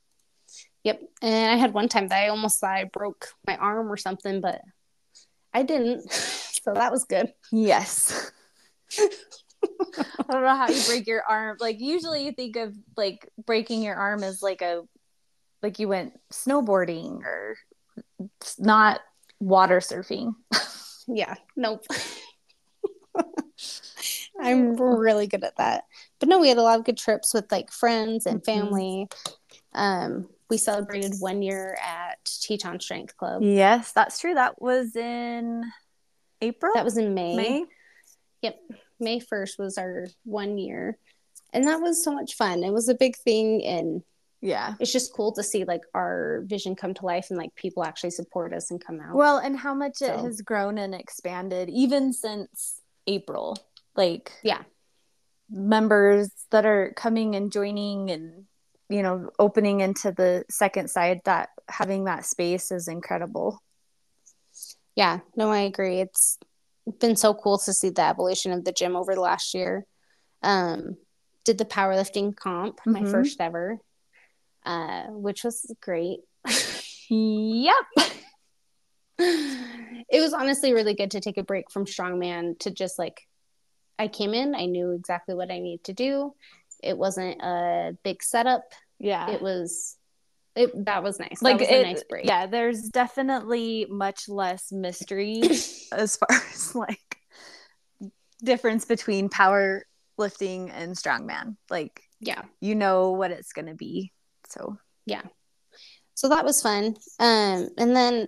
[0.83, 1.01] yep.
[1.21, 4.41] And I had one time that I almost thought I broke my arm or something,
[4.41, 4.59] but
[5.53, 6.11] I didn't.
[6.11, 7.31] so that was good.
[7.53, 8.31] Yes.
[9.97, 11.57] I don't know how you break your arm.
[11.59, 14.81] Like usually you think of like breaking your arm as like a
[15.63, 17.57] like you went snowboarding or
[18.57, 19.01] not
[19.39, 20.35] water surfing.
[21.11, 21.33] Yeah.
[21.55, 21.85] Nope.
[24.39, 25.85] I'm really good at that.
[26.19, 28.45] But no, we had a lot of good trips with like friends and Mhm.
[28.45, 29.07] family.
[29.73, 33.41] Um, we celebrated one year at Teton Strength Club.
[33.41, 34.35] Yes, that's true.
[34.35, 35.63] That was in
[36.41, 36.73] April.
[36.75, 37.35] That was in May.
[37.35, 37.65] May.
[38.43, 38.59] Yep.
[38.99, 40.97] May 1st was our one year.
[41.53, 42.63] And that was so much fun.
[42.63, 44.03] It was a big thing and
[44.41, 44.75] Yeah.
[44.79, 48.11] it's just cool to see like our vision come to life and like people actually
[48.11, 49.15] support us and come out.
[49.15, 53.57] Well, and how much it has grown and expanded even since April.
[53.95, 54.63] Like Yeah.
[55.49, 58.45] members that are coming and joining and
[58.87, 63.59] you know opening into the second side that having that space is incredible.
[64.95, 66.01] Yeah, no, I agree.
[66.01, 66.37] It's
[66.99, 69.85] been so cool to see the evolution of the gym over the last year.
[70.41, 70.97] Um,
[71.45, 73.11] did the powerlifting comp, my Mhm.
[73.11, 73.79] first ever,
[74.65, 76.19] uh, which was great.
[77.11, 77.75] Yep.
[79.17, 83.27] it was honestly really good to take a break from strongman to just like
[83.97, 86.33] I came in, I knew exactly what I needed to do.
[86.81, 88.63] It wasn't a big setup.
[88.99, 89.29] Yeah.
[89.31, 89.97] It was
[90.55, 91.41] it that was nice.
[91.41, 92.25] like that was a it, nice break.
[92.25, 95.41] yeah, there's definitely much less mystery
[95.91, 97.17] as far as like
[98.43, 99.85] difference between power
[100.17, 101.55] lifting and strongman.
[101.69, 102.41] Like Yeah.
[102.61, 104.11] you know what it's going to be.
[104.47, 105.23] So yeah,
[106.15, 106.95] So that was fun.
[107.19, 108.27] Um and then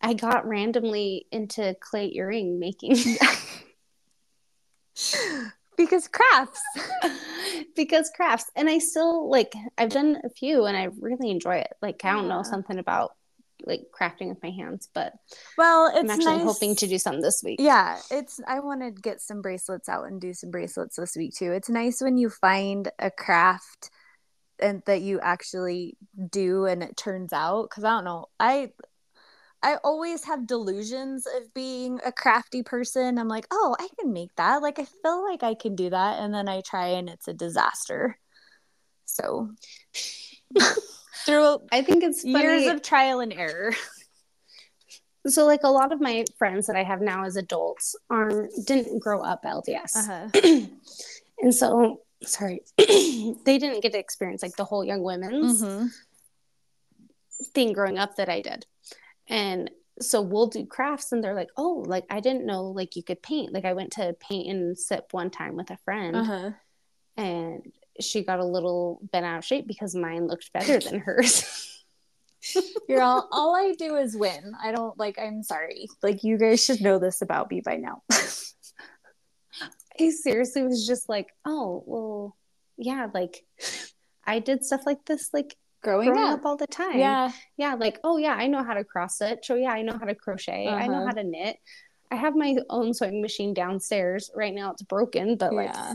[0.00, 2.96] I got randomly into clay earring making
[5.76, 6.62] because crafts.
[7.76, 11.72] because crafts and I still like I've done a few and I really enjoy it.
[11.82, 13.12] Like I don't know something about
[13.66, 15.12] like crafting with my hands, but
[15.56, 16.44] Well, it's I'm actually nice.
[16.44, 17.60] hoping to do something this week.
[17.60, 21.34] Yeah, it's I want to get some bracelets out and do some bracelets this week
[21.34, 21.52] too.
[21.52, 23.90] It's nice when you find a craft
[24.60, 25.96] and that you actually
[26.30, 28.26] do and it turns out cuz I don't know.
[28.38, 28.72] I
[29.64, 33.18] I always have delusions of being a crafty person.
[33.18, 34.60] I'm like, "Oh, I can make that.
[34.62, 37.32] Like I feel like I can do that." And then I try and it's a
[37.32, 38.18] disaster.
[39.06, 39.50] So
[41.24, 42.40] through I think it's funny.
[42.40, 43.72] years of trial and error.
[45.26, 48.98] so like a lot of my friends that I have now as adults aren't didn't
[48.98, 49.96] grow up LDS.
[49.96, 50.66] Uh-huh.
[51.42, 52.60] and so sorry.
[52.78, 55.90] they didn't get to experience like the whole young women's Mhm.
[57.54, 58.66] thing growing up that I did.
[59.28, 63.02] And so we'll do crafts and they're like, "Oh, like I didn't know like you
[63.02, 66.50] could paint." Like I went to paint and sip one time with a friend Uh-huh.
[67.16, 67.62] and
[68.00, 71.70] she got a little bent out of shape because mine looked better than hers.
[72.88, 74.52] You're all all I do is win.
[74.62, 75.86] I don't like I'm sorry.
[76.02, 78.02] Like you guys should know this about me by now.
[80.00, 82.36] I seriously was just like, "Oh, well,
[82.76, 83.44] yeah, like
[84.26, 86.40] I did stuff like this like Growing, growing up.
[86.40, 87.30] up all the time." Yeah.
[87.56, 90.06] yeah like oh yeah i know how to cross stitch oh yeah i know how
[90.06, 91.06] to crochet i know Uh-huh.
[91.06, 91.58] how to knit
[92.10, 95.94] i have my own sewing machine downstairs right now it's broken but like yeah.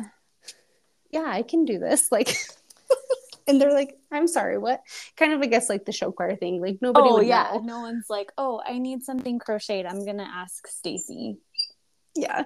[1.12, 2.34] yeah i can do this like
[3.49, 4.82] and they're like, I'm sorry, what?
[5.17, 6.62] Kind of, I guess, like the show choir thing.
[6.62, 7.62] Like nobody oh yeah, know.
[7.62, 9.88] no one's like, oh, I need something crocheted.
[9.88, 11.38] I'm gonna ask Stacy.
[12.15, 12.43] Yeah.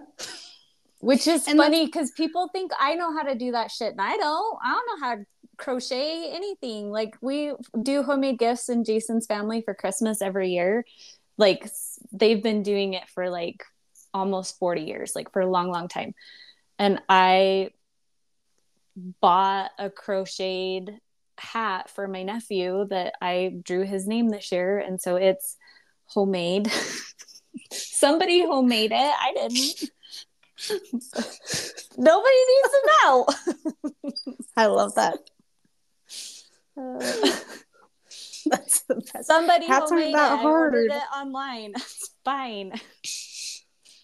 [1.03, 4.01] Which is And funny because people think I know how to do that shit, and
[4.01, 4.57] I don't.
[4.63, 5.25] I don't know how to
[5.57, 6.91] crochet anything.
[6.91, 10.85] Like we do homemade gifts in Jason's family for Christmas every year.
[11.37, 11.69] Like
[12.13, 13.63] they've been doing it for like
[14.13, 16.13] almost 40 years, like for a long, long time.
[16.79, 17.71] And I
[18.95, 20.99] bought a crocheted
[21.37, 24.79] hat for my nephew that I drew his name this year.
[24.79, 25.57] And so it's
[26.05, 26.71] homemade.
[27.71, 28.95] Somebody homemade it.
[28.95, 29.89] I didn't.
[31.97, 33.25] Nobody needs to know.
[34.57, 35.19] I love that.
[36.77, 36.99] Uh,
[38.45, 39.25] That's the best.
[39.25, 40.41] somebody Hats homemade that it.
[40.41, 41.73] I ordered it online.
[41.75, 42.73] It's fine.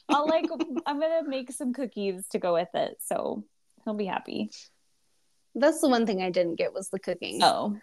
[0.09, 0.45] I'll like.
[0.85, 3.43] I'm gonna make some cookies to go with it, so
[3.83, 4.49] he'll be happy.
[5.55, 7.39] That's the one thing I didn't get was the cooking.
[7.43, 7.77] Oh,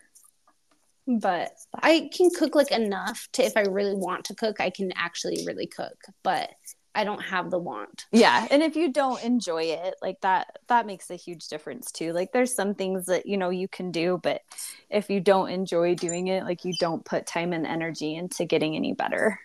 [1.06, 4.92] But I can cook like enough to if I really want to cook, I can
[4.96, 5.96] actually really cook.
[6.22, 6.50] But
[6.96, 8.06] I don't have the want.
[8.10, 8.48] yeah.
[8.50, 12.12] And if you don't enjoy it, like that, that makes a huge difference too.
[12.12, 14.40] Like there's some things that you know you can do, but
[14.88, 18.74] if you don't enjoy doing it, like you don't put time and energy into getting
[18.74, 19.38] any better.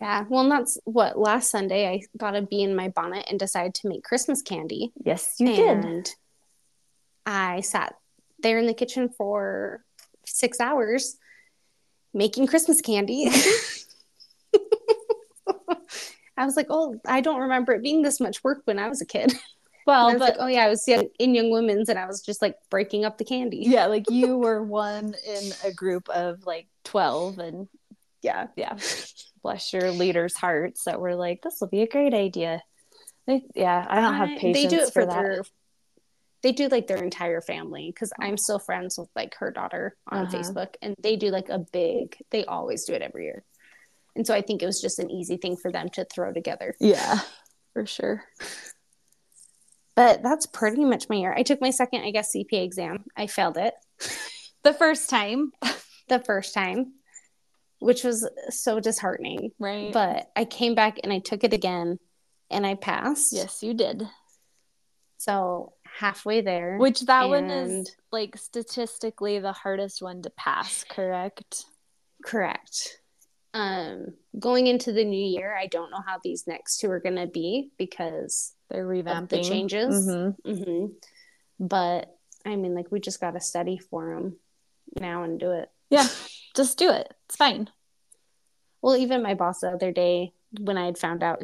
[0.00, 0.24] Yeah.
[0.28, 3.74] Well, and that's what last Sunday I got a bee in my bonnet and decided
[3.74, 4.92] to make Christmas candy.
[5.04, 5.84] Yes, you did.
[5.84, 6.14] and
[7.26, 7.96] I sat
[8.38, 9.84] there in the kitchen for
[10.24, 11.16] six hours
[12.14, 13.30] making Christmas candy.
[16.40, 19.00] I was like, oh, I don't remember it being this much work when I was
[19.02, 19.32] a kid.
[19.86, 21.98] Well, And I was but like, oh yeah, I was young, in Young Women's, and
[21.98, 23.64] I was just like breaking up the candy.
[23.66, 27.66] yeah, like you were one in a group of like 12 and
[28.22, 28.76] Yeah, yeah,
[29.42, 32.62] bless your leaders' hearts that were like, this will be a great idea.
[33.26, 35.14] They, yeah, I don't have patience They do it for, for, that.
[35.22, 35.42] their.
[36.42, 40.26] They do like their entire family because I'm still friends with like her daughter on
[40.26, 40.36] Uh-huh.
[40.36, 42.16] Facebook, and they do like a big.
[42.30, 43.44] They always do it every year,
[44.16, 46.74] and so I think it was just an easy thing for them to throw together.
[46.80, 47.20] Yeah,
[47.72, 48.24] for sure.
[49.96, 51.34] But that's pretty much my year.
[51.36, 53.04] I took my second, I guess, CPA exam.
[53.16, 53.74] I failed it
[54.62, 55.52] The first time,
[56.08, 56.92] the first time,
[57.78, 59.52] which was so disheartening.
[59.58, 59.90] right?
[59.92, 61.98] But I came back and I took it again,
[62.50, 63.32] and I passed.
[63.32, 64.02] yes, you did.
[65.16, 66.76] So halfway there.
[66.78, 71.64] Which that one And- is like statistically the hardest one to pass, correct?
[72.24, 72.99] Correct.
[73.52, 77.16] Um, going into the new year, I don't know how these next two are going
[77.16, 80.06] to be because They're revamping the changes.
[80.06, 80.36] Mhm.
[80.44, 80.86] hmm
[81.58, 82.14] But
[82.46, 84.36] I mean, like, we just got to study for them
[85.00, 85.70] now and do it.
[85.90, 86.06] Yeah,
[86.54, 87.12] just do it.
[87.26, 87.68] It's fine.
[88.82, 91.42] Well, even my boss the other day, when I had found out,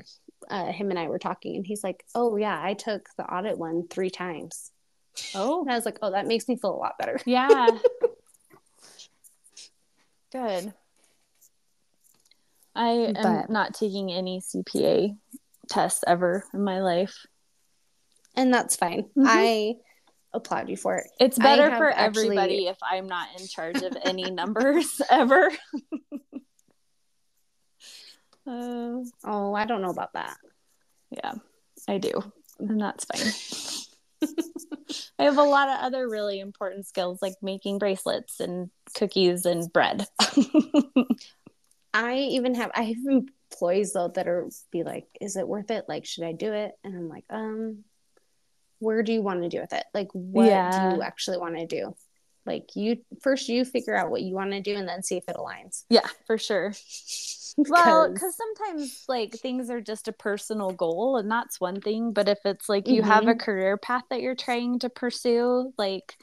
[0.48, 3.58] uh, him and I were talking, and he's like, "Oh yeah, I took the audit
[3.58, 4.70] one three times."
[5.34, 7.78] Oh, And I was like, "Oh, that makes me feel a lot better." yeah.
[10.32, 10.72] Good.
[12.76, 15.16] I am But- not taking any CPA
[15.68, 17.26] tests ever in my life.
[18.34, 19.04] And that's fine.
[19.16, 19.24] Mhm.
[19.26, 19.76] I
[20.34, 21.06] applaud you for it.
[21.18, 25.50] It's better for actually- everybody if I'm not in charge of any numbers ever.
[28.46, 30.36] uh, Oh, I don't know about that.
[31.10, 31.32] yeah,
[31.88, 32.12] I do.
[32.58, 33.32] And that's fine.
[35.18, 39.70] I have a lot of other really important skills like making bracelets and cookies and
[39.72, 40.06] bread.
[42.04, 42.96] I even have I have
[43.50, 45.84] employees though that are be like, is it worth it?
[45.88, 46.72] Like, should I do it?
[46.84, 47.84] And I'm like, um,
[48.78, 49.84] where do you want to do with it?
[49.94, 50.90] Like, what Yeah.
[50.90, 51.94] do you actually want to do?
[52.44, 55.24] Like, you first you figure out what you want to do, and then see if
[55.28, 55.84] it aligns.
[55.88, 56.72] yeah, for sure.
[57.58, 62.12] Well, Because- because sometimes like things are just a personal goal, and that's one thing.
[62.12, 66.18] But if it's like you have a career path that you're trying to pursue, like,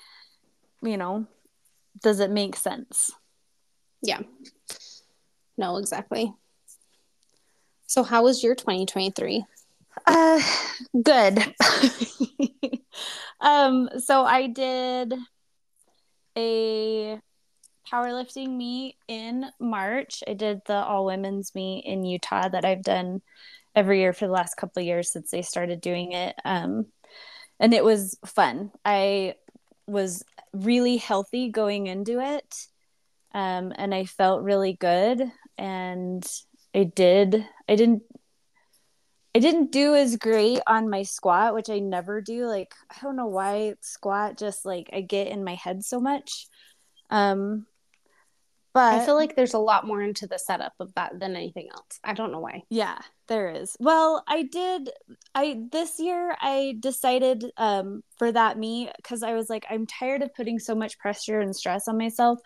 [0.83, 1.25] you know,
[2.03, 3.09] does it make sense?
[4.03, 4.19] yeah,
[5.58, 6.34] no, exactly.
[7.88, 9.46] So, how was your 2023?
[10.06, 10.42] Uh,
[11.02, 11.39] good.
[13.42, 15.13] um, so I did
[16.36, 17.20] a
[17.92, 20.24] powerlifting meet in March.
[20.28, 23.22] I did the all women's meet in Utah that I've done
[23.76, 26.36] every year for the last couple of years since they started doing it.
[26.43, 26.88] Um,
[27.60, 28.72] and it was fun.
[28.84, 29.36] I
[29.88, 30.24] was
[30.54, 32.68] really healthy going into it.
[33.34, 35.32] Um, and I felt really good.
[35.58, 36.26] And
[36.76, 38.04] I did, I didn't
[39.36, 42.45] I didn't do as great on my squat, which I never do.
[42.45, 46.47] Like, I don't know why squat just like I get in my head so much.
[47.10, 47.66] Um
[48.74, 51.70] But I feel like there's a lot more into the setup of that than anything
[51.72, 51.99] else.
[52.04, 52.64] I don't know why.
[52.70, 53.76] Yeah, there is.
[53.80, 54.89] Well, I did
[55.34, 60.22] I this year I decided um for that me cuz I was like I'm tired
[60.22, 62.39] of putting so much pressure and stress on myself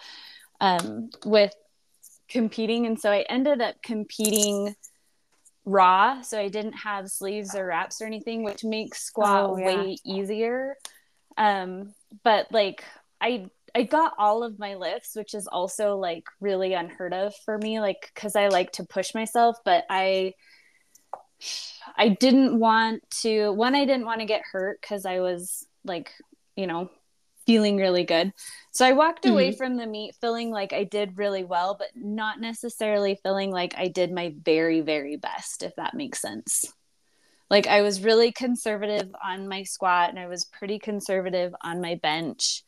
[0.60, 1.53] um with
[2.30, 4.75] competing and so I ended up competing
[5.65, 9.65] raw so I didn't have sleeves or wraps or anything which makes squat oh, yeah.
[9.65, 10.75] way easier.
[11.38, 12.84] Um but like
[13.19, 17.57] I I got all of my lifts, which is also like really unheard of for
[17.57, 20.34] me, like because I like to push myself, but I
[21.95, 26.11] I didn't want to one, I didn't want to get hurt because I was like,
[26.55, 26.89] you know,
[27.48, 28.32] feeling really good.
[28.72, 29.34] So I walked mm-hmm.
[29.34, 33.74] away from the meet feeling like I did really well, but not necessarily feeling like
[33.76, 36.66] I did my very, very best, if that makes sense.
[37.50, 41.95] Like I was really conservative on my squat and I was pretty conservative on my
[41.95, 42.64] bench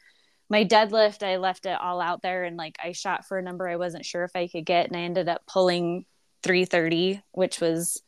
[0.49, 3.67] my deadlift i left it all out there and like i shot for a number
[3.67, 6.05] i wasn't sure if i could get and i ended up pulling
[6.43, 8.01] 330 which was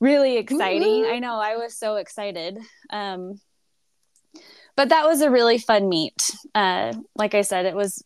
[0.00, 2.58] really exciting i know i was so excited
[2.90, 3.34] um,
[4.76, 8.04] but that was a really fun meet uh, like i said it was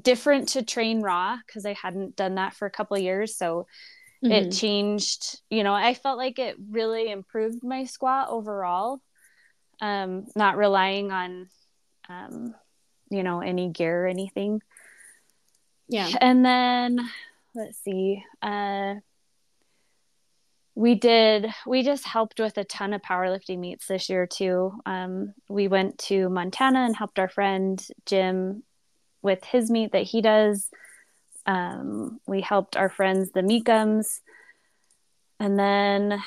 [0.00, 3.66] different to train raw because i hadn't done that for a couple years so
[4.24, 4.32] mm-hmm.
[4.32, 9.00] it changed you know i felt like it really improved my squat overall
[9.80, 11.48] um, not relying on
[12.08, 12.54] um,
[13.12, 14.62] you know, any gear or anything.
[15.88, 16.10] Yeah.
[16.20, 16.98] And then
[17.54, 18.24] let's see.
[18.40, 18.96] Uh
[20.74, 24.72] we did we just helped with a ton of powerlifting meets this year too.
[24.86, 28.62] Um we went to Montana and helped our friend Jim
[29.20, 30.70] with his meet that he does.
[31.46, 34.20] Um we helped our friends the Meekums.
[35.38, 36.22] And then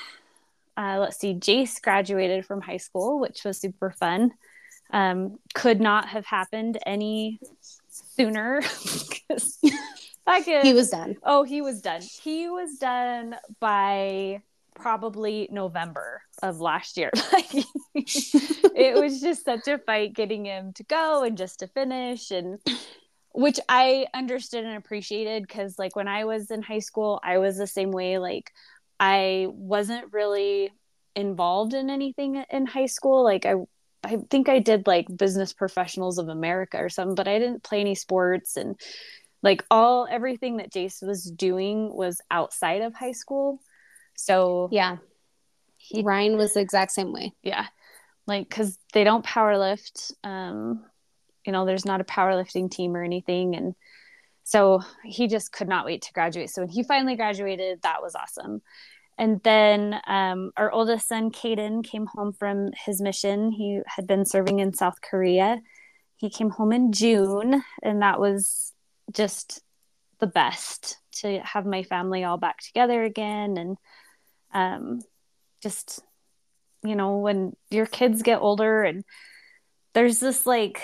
[0.77, 4.33] uh, let's see, Jace graduated from high school, which was super fun
[4.91, 7.39] um, could not have happened any
[7.89, 8.61] sooner.
[10.63, 11.17] he was done.
[11.23, 12.01] Oh, he was done.
[12.01, 14.41] He was done by
[14.75, 17.11] probably November of last year.
[17.95, 22.59] it was just such a fight getting him to go and just to finish and
[23.33, 27.57] which I understood and appreciated because like when I was in high school, I was
[27.57, 28.51] the same way like
[28.99, 30.71] I wasn't really
[31.15, 33.23] involved in anything in high school.
[33.23, 33.55] Like I
[34.03, 37.81] I think I did like Business Professionals of America or something, but I didn't play
[37.81, 38.79] any sports and
[39.45, 43.59] like all everything that Jace was doing was outside of high school.
[44.15, 44.97] So yeah,
[45.77, 47.31] he, Ryan was the exact same way.
[47.43, 47.67] Yeah,
[48.25, 50.11] like because they don't power lift.
[50.23, 50.83] Um,
[51.45, 53.75] you know, there's not a powerlifting team or anything, and
[54.43, 56.49] so he just could not wait to graduate.
[56.49, 58.63] So when he finally graduated, that was awesome.
[59.19, 63.51] And then um, our oldest son, Caden, came home from his mission.
[63.51, 65.61] He had been serving in South Korea.
[66.15, 68.73] He came home in June, and that was
[69.11, 69.61] just
[70.19, 73.57] the best to have my family all back together again.
[73.57, 73.77] And
[74.53, 75.01] um,
[75.61, 76.01] just,
[76.83, 79.03] you know, when your kids get older and
[79.93, 80.81] there's this like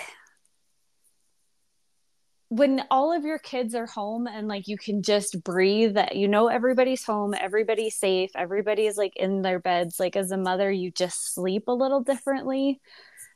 [2.48, 6.28] when all of your kids are home and like you can just breathe that you
[6.28, 10.90] know everybody's home everybody's safe everybody's like in their beds like as a mother you
[10.90, 12.78] just sleep a little differently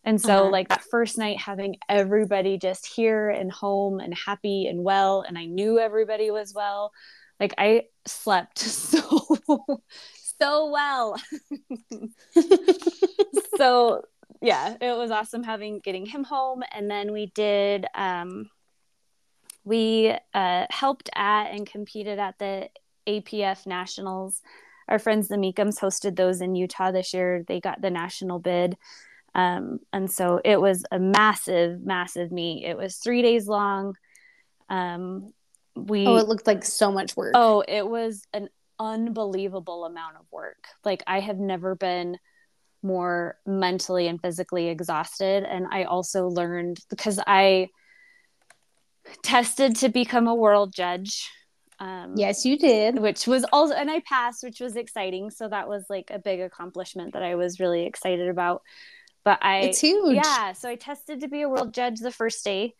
[0.06, 0.50] and so uh-huh.
[0.50, 5.36] like that first night having everybody just here and home and happy and well and
[5.36, 6.92] i knew everybody was well
[7.38, 9.38] like i slept so
[10.38, 11.16] so well
[13.58, 14.02] so
[14.40, 18.48] yeah it was awesome having getting him home and then we did um
[19.66, 22.70] we uh, helped at and competed at the
[23.06, 24.40] APF Nationals.
[24.88, 27.44] Our friends, the Meekums, hosted those in Utah this year.
[27.46, 28.76] They got the national bid.
[29.36, 32.64] Um, and so it was a massive, massive meet.
[32.64, 33.94] It was three days long.
[34.70, 35.34] Um,
[35.76, 37.32] we oh, it looked like so much work.
[37.34, 40.64] Oh, it was an unbelievable amount of work.
[40.86, 42.16] Like I have never been
[42.82, 45.44] more mentally and physically exhausted.
[45.44, 47.68] And I also learned because I
[49.22, 51.28] tested to become a world judge.
[51.78, 52.98] Um, yes, you did.
[52.98, 55.30] Which was also, and I passed, which was exciting.
[55.30, 58.62] So that was like a big accomplishment that I was really excited about.
[59.26, 60.14] But I, it's huge.
[60.14, 60.52] Yeah.
[60.52, 62.74] So I tested to be a world judge the first day.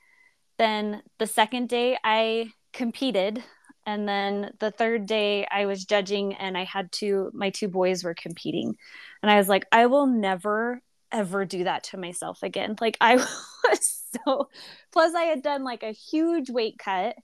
[0.59, 3.43] Then the second day, I competed.
[3.85, 8.05] And then the third day, I was judging, and I had two, my two boys
[8.05, 8.77] were competing.
[9.25, 10.81] And I was like, I will never,
[11.11, 12.77] ever do that to myself again.
[12.81, 13.17] Like, I
[13.69, 14.49] was so
[14.93, 17.17] plus I had done like a huge weight cut.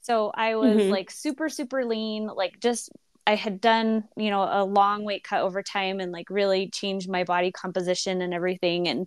[0.00, 0.90] So I was mm-hmm.
[0.90, 2.88] like super super lean, like just
[3.26, 7.08] I had done, you know, a long weight cut over time and like really changed
[7.08, 9.06] my body composition and everything and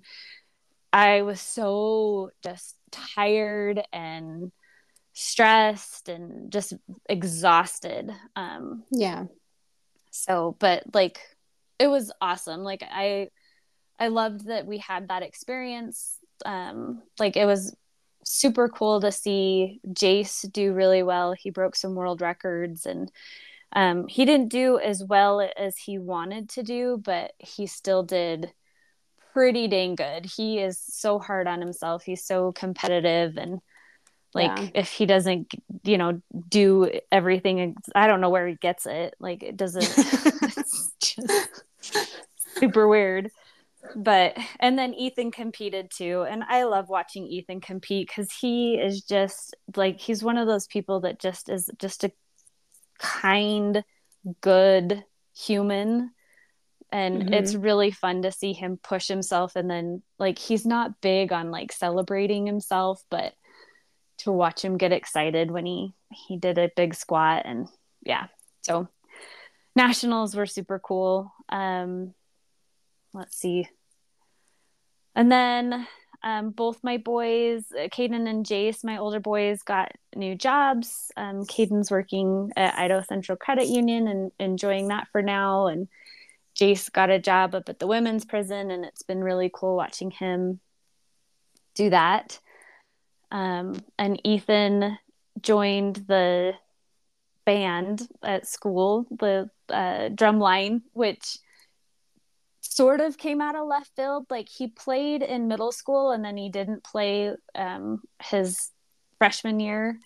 [0.95, 4.53] I was so just tired and
[5.11, 6.74] stressed and just
[7.09, 8.11] exhausted.
[8.38, 9.26] Um, yeah.
[10.11, 11.20] So, but like,
[11.80, 12.61] it was awesome.
[12.61, 13.28] Like, I,
[13.99, 16.18] I loved that we had that experience.
[16.45, 17.76] Um, like, it was
[18.24, 21.34] super cool to see Jace do really well.
[21.34, 23.11] He broke some world records and
[23.76, 28.51] um, he didn't do as well as he wanted to do, but he still did
[29.34, 30.26] pretty dang good.
[30.26, 32.03] He is so hard on himself.
[32.03, 33.59] He's so competitive and
[34.34, 34.69] like yeah.
[34.76, 35.51] if he doesn't
[35.84, 40.91] you know do everything i don't know where he gets it like it doesn't it's
[40.99, 42.13] just
[42.59, 43.32] super weird
[43.95, 49.01] but and then ethan competed too and i love watching ethan compete because he is
[49.01, 52.11] just like he's one of those people that just is just a
[52.98, 53.84] kind
[54.41, 55.04] good
[55.36, 56.12] human.
[56.91, 57.34] And mm-hmm.
[57.34, 61.52] it's really fun to see him push himself and then like he's not big on
[61.52, 63.34] like celebrating himself but
[64.20, 67.68] to watch him get excited when he he did a big squat and
[68.04, 68.28] yeah.
[68.62, 68.88] So
[69.76, 71.34] nationals were super cool.
[71.50, 72.14] Um
[73.14, 73.68] let's see.
[75.16, 75.88] And then
[76.26, 81.11] um, both my boys, Caden and Jace, my older boys, got new jobs.
[81.15, 85.67] Um, Caden's working at Idaho Central Credit Union and enjoying that for now.
[85.67, 85.88] And
[86.55, 90.09] Jace got a job up at the women's prison, and it's been really cool watching
[90.09, 90.59] him
[91.76, 92.39] do that.
[93.30, 94.97] Um, and Ethan
[95.41, 96.53] joined the
[97.45, 101.38] band at school, the uh, drum line, which
[102.74, 104.26] sort of came out of left field.
[104.30, 108.72] Like he played in middle school and then he didn't play um, his
[109.18, 109.99] freshman year.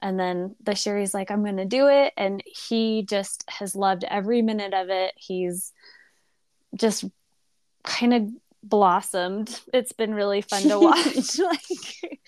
[0.00, 2.12] And then this year he's like, I'm going to do it.
[2.16, 5.14] And he just has loved every minute of it.
[5.16, 5.72] He's
[6.76, 7.04] just
[7.82, 8.28] kind of
[8.62, 9.60] blossomed.
[9.72, 11.38] It's been really fun to watch.
[11.38, 12.20] like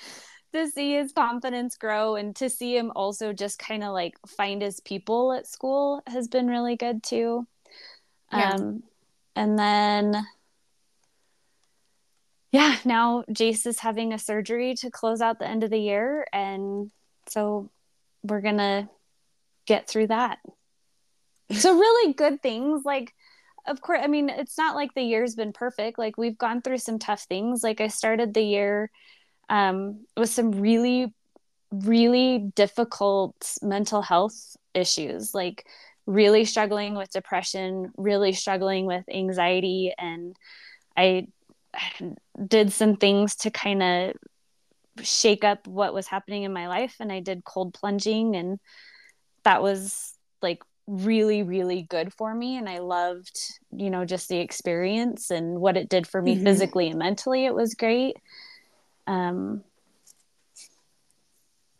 [0.53, 4.63] to see his confidence grow and to see him also just kind of like find
[4.63, 7.47] his people at school has been really good too.
[8.33, 8.55] Yeah.
[8.55, 8.83] Um,
[9.37, 10.27] and then
[12.53, 16.27] yeah, now Jace is having a surgery to close out the end of the year.
[16.33, 16.91] And
[17.29, 17.71] so
[18.23, 18.89] we're going to
[19.67, 20.39] get through that.
[21.53, 22.83] so, really good things.
[22.85, 23.15] Like,
[23.67, 25.99] of course, I mean, it's not like the year's been perfect.
[25.99, 27.63] Like, we've gone through some tough things.
[27.63, 28.91] Like, I started the year
[29.49, 31.15] um, with some really,
[31.71, 35.35] really difficult mental health issues.
[35.35, 35.67] Like,
[36.11, 39.95] really struggling with depression, really struggling with anxiety.
[39.97, 40.35] And
[40.97, 41.29] I
[42.45, 44.17] did some things to kind of
[45.03, 46.97] shake up what was happening in my life.
[46.99, 48.59] And I did cold plunging, and
[49.45, 52.57] that was like really, really good for me.
[52.57, 53.39] And I loved,
[53.71, 56.45] you know, just the experience and what it did for me mm-hmm.
[56.45, 57.47] physically and mentally.
[57.47, 58.17] It was great.
[59.07, 59.63] Um,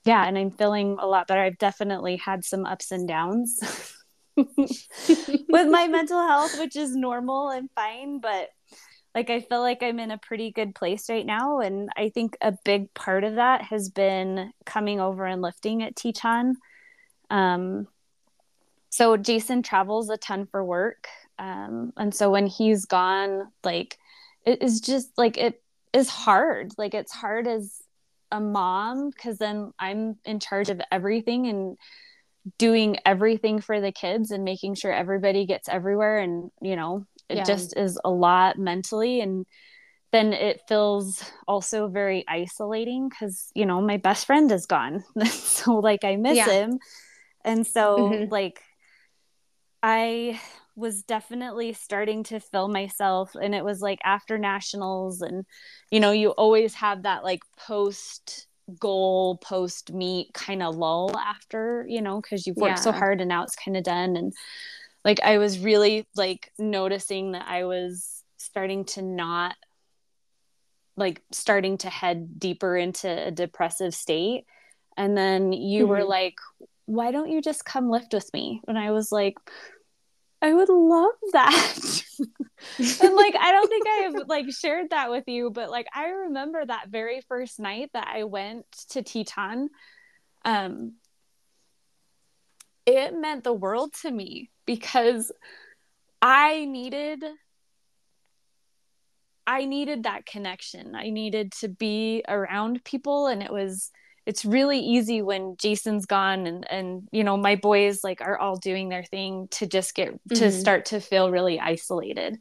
[0.05, 1.43] yeah, and I'm feeling a lot better.
[1.43, 3.97] I've definitely had some ups and downs.
[4.37, 8.21] with my mental health, which is normal and fine.
[8.21, 8.51] But
[9.15, 11.61] like, I feel like I'm in a pretty good place right now.
[11.61, 15.97] And I think a big part of that has been coming over and lifting at
[15.97, 16.57] Teton.
[17.29, 17.89] Um,
[18.91, 21.09] so Jason travels a ton for work.
[21.39, 23.99] Um, and so when he's gone, like,
[24.45, 25.63] it is just like it
[25.93, 26.73] is hard.
[26.79, 27.83] Like, it's hard as
[28.33, 31.77] a mom because then I'm in charge of everything and
[32.59, 37.39] doing everything for the kids and making sure everybody gets everywhere and you know it
[37.39, 37.45] yeah.
[37.45, 39.45] just is a lot mentally and
[40.13, 45.75] then it feels also very isolating because you know my best friend is gone so
[45.75, 46.51] like i miss yeah.
[46.51, 46.79] him
[47.45, 48.33] and so mm-hmm.
[48.33, 48.61] like
[49.83, 50.41] i
[50.77, 55.45] was definitely starting to feel myself and it was like after nationals and
[55.91, 58.47] you know you always have that like post
[58.79, 62.83] goal post meet kind of lull after you know because you've worked yeah.
[62.83, 64.33] so hard and now it's kind of done and
[65.05, 69.57] like i was really like noticing that i was starting to not
[70.97, 74.45] like starting to head deeper into a depressive state
[74.97, 75.91] and then you mm-hmm.
[75.91, 76.37] were like
[76.87, 79.37] why don't you just come lift with me and i was like
[80.43, 82.03] I would love that.
[82.19, 86.09] and like I don't think I have like shared that with you, but like I
[86.09, 89.69] remember that very first night that I went to Teton.
[90.45, 90.95] Um
[92.87, 95.31] it meant the world to me because
[96.23, 97.23] I needed
[99.47, 100.95] I needed that connection.
[100.95, 103.91] I needed to be around people and it was
[104.27, 108.57] it's really easy when Jason's gone and and you know my boys like are all
[108.57, 110.35] doing their thing to just get mm-hmm.
[110.37, 112.39] to start to feel really isolated.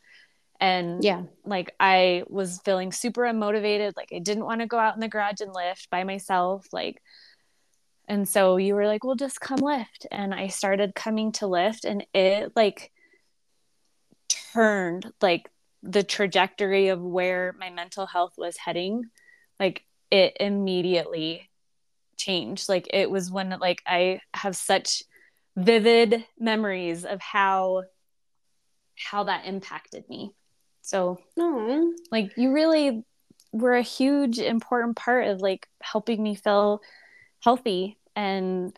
[0.62, 4.94] And yeah, like I was feeling super unmotivated, like I didn't want to go out
[4.94, 7.02] in the garage and lift by myself, like
[8.08, 10.08] And so you were like, well, just come lift.
[10.12, 12.92] And I started coming to lift, and it like
[14.54, 15.50] turned like
[15.84, 19.04] the trajectory of where my mental health was heading.
[19.60, 21.49] Like it immediately
[22.20, 22.70] changed.
[22.70, 25.04] Like it was when like I have such
[25.56, 27.84] vivid memories of how
[28.96, 30.34] how that impacted me.
[30.82, 31.92] So, Aww.
[32.12, 33.04] like you really
[33.52, 36.82] were a huge important part of like helping me feel
[37.40, 38.78] healthy and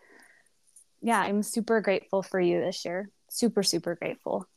[1.01, 3.09] yeah, I'm super grateful for you this year.
[3.29, 4.47] Super super grateful.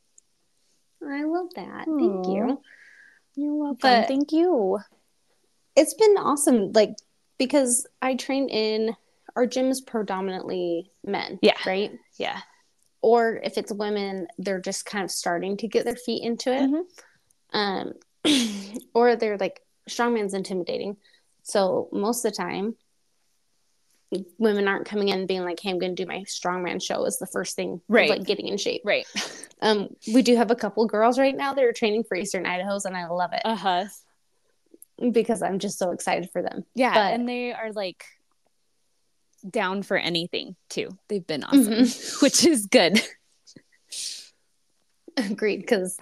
[1.03, 1.87] I love that.
[1.87, 1.99] Aww.
[1.99, 2.61] Thank you.
[3.35, 3.77] You're welcome.
[3.81, 4.79] But Thank you.
[5.75, 6.95] It's been awesome like
[7.37, 8.95] because I train in
[9.35, 11.39] our gym is predominantly men.
[11.41, 11.57] Yeah.
[11.65, 11.91] Right?
[12.17, 12.39] Yeah.
[13.01, 16.69] Or if it's women, they're just kind of starting to get their feet into it.
[16.69, 17.57] Mm-hmm.
[17.57, 17.93] Um,
[18.93, 20.97] or they're like strongman's intimidating.
[21.43, 22.75] So most of the time,
[24.37, 27.19] women aren't coming in being like, "Hey, I'm going to do my strongman show." Is
[27.19, 28.09] the first thing, right?
[28.09, 29.05] Like getting in shape, right?
[29.61, 32.85] Um, we do have a couple girls right now that are training for Eastern Idaho's,
[32.85, 33.41] and I love it.
[33.45, 33.85] Uh huh.
[35.11, 36.63] Because I'm just so excited for them.
[36.73, 38.05] Yeah, but, and they are like
[39.49, 40.89] down for anything too.
[41.09, 42.19] They've been awesome, mm-hmm.
[42.25, 43.01] which is good.
[45.17, 45.97] Agreed, because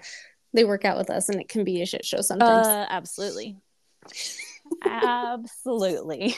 [0.54, 2.68] they work out with us, and it can be a shit show sometimes.
[2.68, 3.58] Uh, absolutely,
[4.84, 6.36] absolutely.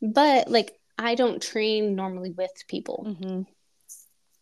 [0.00, 3.04] But like, I don't train normally with people.
[3.08, 3.42] Mm-hmm.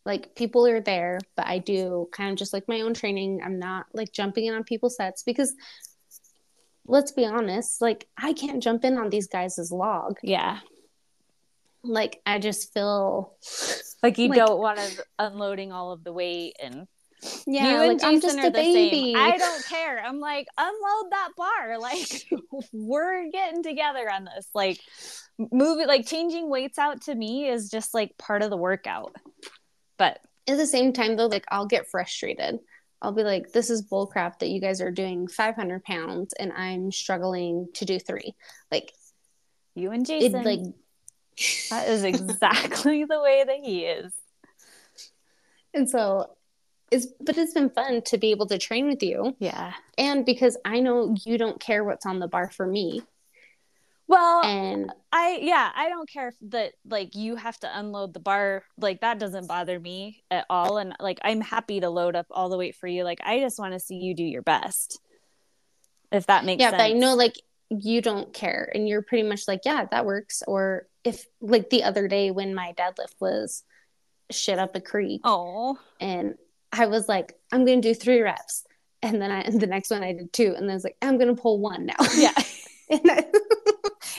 [0.04, 3.40] Like people are there, but I do kind of just like my own training.
[3.44, 5.52] I'm not like jumping in on people's sets because
[6.86, 10.18] let's be honest, like I can't jump in on these guys' log.
[10.22, 10.60] Yeah
[11.88, 13.36] like I just feel
[14.02, 16.86] like you like, don't want to unloading all of the weight and
[17.46, 19.14] yeah, you and like, Jason are the baby.
[19.14, 19.16] same.
[19.16, 20.04] I don't care.
[20.04, 21.78] I'm like, unload that bar.
[21.80, 22.28] Like,
[22.72, 24.48] we're getting together on this.
[24.54, 24.78] Like,
[25.38, 29.16] moving, like changing weights out to me is just like part of the workout.
[29.96, 32.58] But at the same time, though, like I'll get frustrated.
[33.02, 36.90] I'll be like, this is bullcrap that you guys are doing 500 pounds and I'm
[36.90, 38.34] struggling to do three.
[38.70, 38.92] Like,
[39.74, 40.40] you and Jason.
[40.40, 40.74] It like
[41.70, 44.12] that is exactly the way that he is.
[45.74, 46.30] And so
[46.90, 49.36] it's but it's been fun to be able to train with you.
[49.38, 49.74] Yeah.
[49.98, 53.02] And because I know you don't care what's on the bar for me.
[54.08, 58.62] Well, and I yeah, I don't care that like you have to unload the bar.
[58.78, 62.48] Like that doesn't bother me at all and like I'm happy to load up all
[62.48, 63.02] the weight for you.
[63.02, 65.00] Like I just want to see you do your best.
[66.12, 66.82] If that makes yeah, sense.
[66.82, 67.34] Yeah, but I know like
[67.68, 71.82] you don't care and you're pretty much like, yeah, that works or if like the
[71.82, 73.64] other day when my deadlift was
[74.30, 75.20] shit up a creek.
[75.24, 75.78] Oh.
[76.00, 76.34] And
[76.72, 78.64] I was like, I'm gonna do three reps.
[79.02, 80.54] And then I and the next one I did two.
[80.56, 81.94] And then I was like, I'm gonna pull one now.
[82.14, 82.34] Yeah.
[82.90, 83.24] and, I,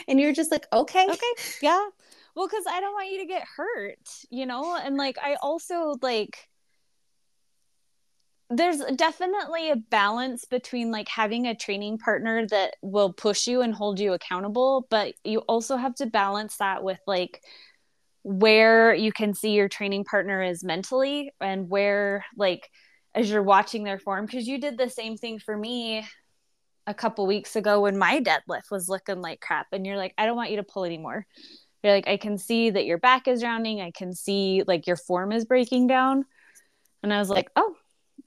[0.08, 1.08] and you're just like, okay.
[1.10, 1.34] Okay.
[1.62, 1.88] Yeah.
[2.36, 4.76] Well, because I don't want you to get hurt, you know?
[4.76, 6.50] And like I also like
[8.50, 13.74] there's definitely a balance between like having a training partner that will push you and
[13.74, 17.44] hold you accountable but you also have to balance that with like
[18.24, 22.70] where you can see your training partner is mentally and where like
[23.14, 26.06] as you're watching their form because you did the same thing for me
[26.88, 30.26] a couple weeks ago when my deadlift was looking like crap and you're like I
[30.26, 31.28] don't want you to pull anymore.
[31.84, 33.82] You're like I can see that your back is rounding.
[33.82, 36.26] I can see like your form is breaking down.
[37.04, 37.76] And I was like oh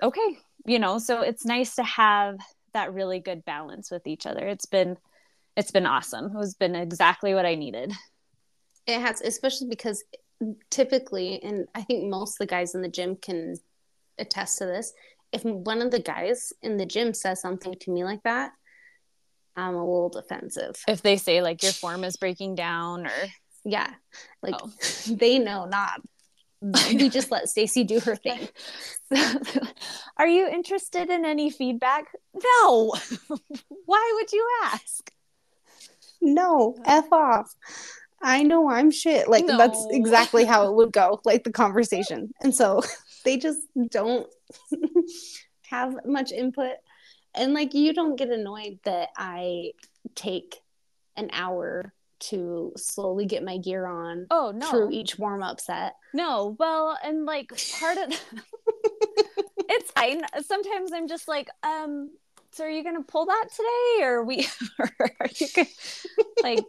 [0.03, 0.39] okay.
[0.67, 2.39] You know so it's nice to have
[2.75, 4.47] that really good balance with each other.
[4.47, 4.97] It's been
[5.57, 6.27] it's been awesome.
[6.27, 7.93] It has been exactly what i needed.
[8.87, 10.05] It has especially because
[10.71, 13.57] typically and i think most of the guys in the gym can
[14.19, 14.93] attest to this
[15.33, 18.53] if one of the guys in the gym says something to me like that
[19.57, 23.13] i'm a little defensive if they say like your form is breaking down or
[23.65, 23.93] yeah
[24.43, 24.71] like oh.
[25.11, 26.01] they know not
[26.63, 28.49] we just let Stacy do her thing.
[30.19, 32.13] Are you interested in any feedback?
[32.35, 32.95] No.
[33.87, 35.11] Why would you ask?
[36.21, 37.55] No, F off.
[38.23, 39.29] I know I'm shit.
[39.29, 39.57] Like no.
[39.57, 42.35] that's exactly how it would go, like the conversation.
[42.43, 42.83] And so
[43.25, 43.61] they just
[43.91, 44.29] don't
[45.69, 46.75] have much input.
[47.35, 49.73] And like you don't get annoyed that I
[50.15, 50.61] take
[51.17, 54.27] an hour to slowly get my gear on.
[54.31, 54.71] Oh no!
[54.71, 55.95] Through each warm up set.
[56.13, 58.11] No, well, and like part of
[59.69, 60.23] it's fine.
[60.45, 62.11] Sometimes I'm just like, um,
[62.53, 64.47] so are you gonna pull that today, or we,
[64.79, 64.91] or
[65.21, 65.69] are you gonna,
[66.43, 66.65] like,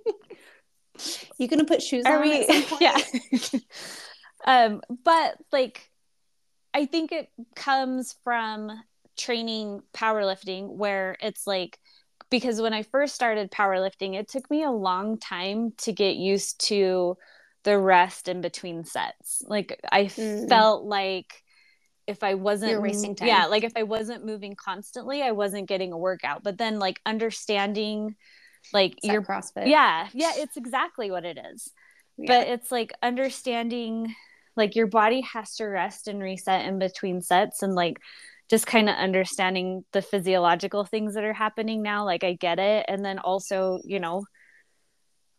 [1.37, 2.21] you gonna put shoes are on?
[2.21, 2.97] We, yeah.
[4.45, 5.90] um, but like,
[6.73, 8.71] I think it comes from
[9.17, 11.79] training powerlifting, where it's like
[12.29, 16.65] because when I first started powerlifting, it took me a long time to get used
[16.67, 17.17] to
[17.63, 19.43] the rest in between sets.
[19.45, 20.47] Like I mm.
[20.47, 21.43] felt like
[22.07, 23.27] if I wasn't You're wasting time.
[23.27, 26.43] Yeah, like if I wasn't moving constantly, I wasn't getting a workout.
[26.43, 28.15] But then like understanding
[28.73, 29.67] like your CrossFit.
[29.67, 31.71] Yeah, yeah, it's exactly what it is.
[32.17, 32.27] Yeah.
[32.27, 34.15] But it's like understanding
[34.55, 37.97] like your body has to rest and reset in between sets and like
[38.49, 42.85] just kind of understanding the physiological things that are happening now like i get it.
[42.87, 44.23] And then also you know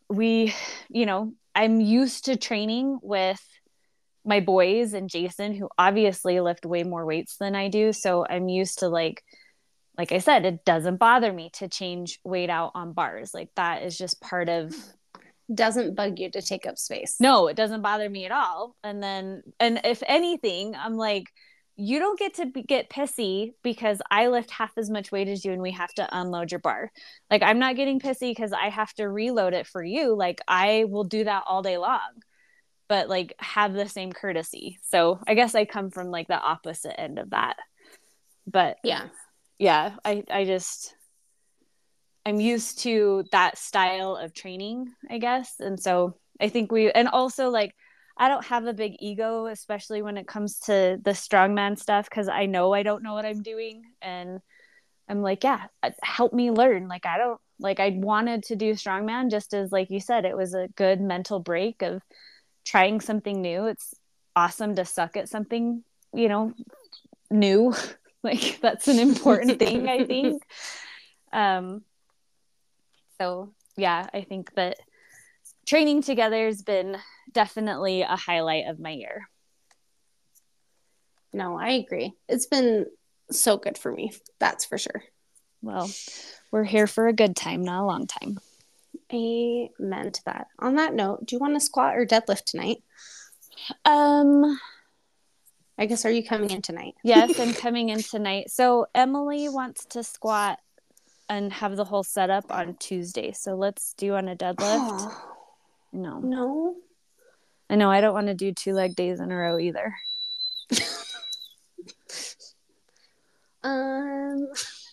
[0.09, 0.53] we
[0.89, 3.41] you know i'm used to training with
[4.25, 7.93] my boys and jason who obviously lift way more weights than i do.
[7.93, 9.23] So i'm used to like
[9.97, 13.33] like i said it doesn't bother me to change weight out on bars.
[13.33, 14.73] Like that is just part of
[15.53, 19.01] doesn't bug you to take up space no it doesn't bother me at all and
[19.01, 21.25] then and if anything i'm like
[21.75, 25.43] you don't get to be, get pissy because I lift half as much weight as
[25.43, 26.91] you and we have to unload your bar.
[27.31, 30.15] Like I'm not getting pissy because I have to reload it for you.
[30.15, 32.21] Like I will do that all day long,
[32.87, 34.77] but like have the same courtesy.
[34.83, 37.55] So I guess I come from like the opposite end of that.
[38.45, 39.07] But yeah,
[39.57, 40.93] yeah, I I just
[42.25, 47.07] I'm used to that style of training, I guess, and so I think we and
[47.07, 47.75] also like
[48.17, 52.27] I don't have a big ego, especially when it comes to the strongman stuff, because
[52.27, 53.83] I know I don't know what I'm doing.
[54.01, 54.39] And
[55.09, 56.87] I'm like, yeah, uh, help me learn.
[56.87, 60.37] Like, I don't, like, I wanted to do strongman just as, like you said, it
[60.37, 62.03] was a good mental break of
[62.65, 63.65] trying something new.
[63.65, 63.95] It's
[64.35, 66.53] awesome to suck at something, you know,
[67.31, 67.73] new.
[68.23, 70.43] like, that's an important thing, I think.
[71.31, 71.81] Um,
[73.19, 74.77] so, yeah, I think that
[75.65, 76.97] training together has been
[77.31, 79.27] definitely a highlight of my year.
[81.33, 82.13] No, I agree.
[82.29, 82.85] It's been
[83.31, 84.13] so good for me.
[84.39, 85.03] That's for sure.
[85.61, 85.89] Well,
[86.51, 88.39] we're here for a good time, not a long time.
[89.11, 90.47] Amen to that.
[90.59, 92.83] On that note, do you want to squat or deadlift tonight?
[93.85, 94.59] Um,
[95.77, 96.95] I guess are you coming in tonight?
[97.03, 98.49] yes, I'm coming in tonight.
[98.49, 100.59] So Emily wants to squat
[101.29, 103.31] and have the whole setup on Tuesday.
[103.31, 105.13] So let's do on a deadlift.
[105.93, 106.19] no.
[106.19, 106.75] No.
[107.69, 109.95] I know I don't want to do two leg days in a row either.
[113.63, 114.47] um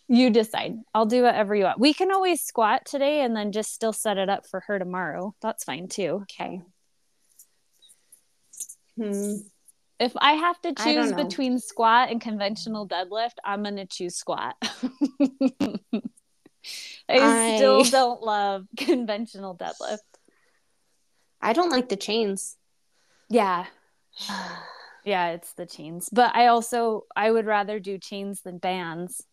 [0.08, 0.76] you decide.
[0.92, 1.78] I'll do whatever you want.
[1.78, 5.36] We can always squat today and then just still set it up for her tomorrow.
[5.40, 6.22] That's fine too.
[6.22, 6.62] Okay.
[8.96, 9.34] Hmm.
[10.00, 14.56] If I have to choose between squat and conventional deadlift, I'm going to choose squat.
[17.10, 19.98] I, I still don't love conventional deadlift.
[21.42, 22.56] I don't like the chains.
[23.28, 23.66] Yeah.
[25.04, 26.08] yeah, it's the chains.
[26.10, 29.24] But I also I would rather do chains than bands.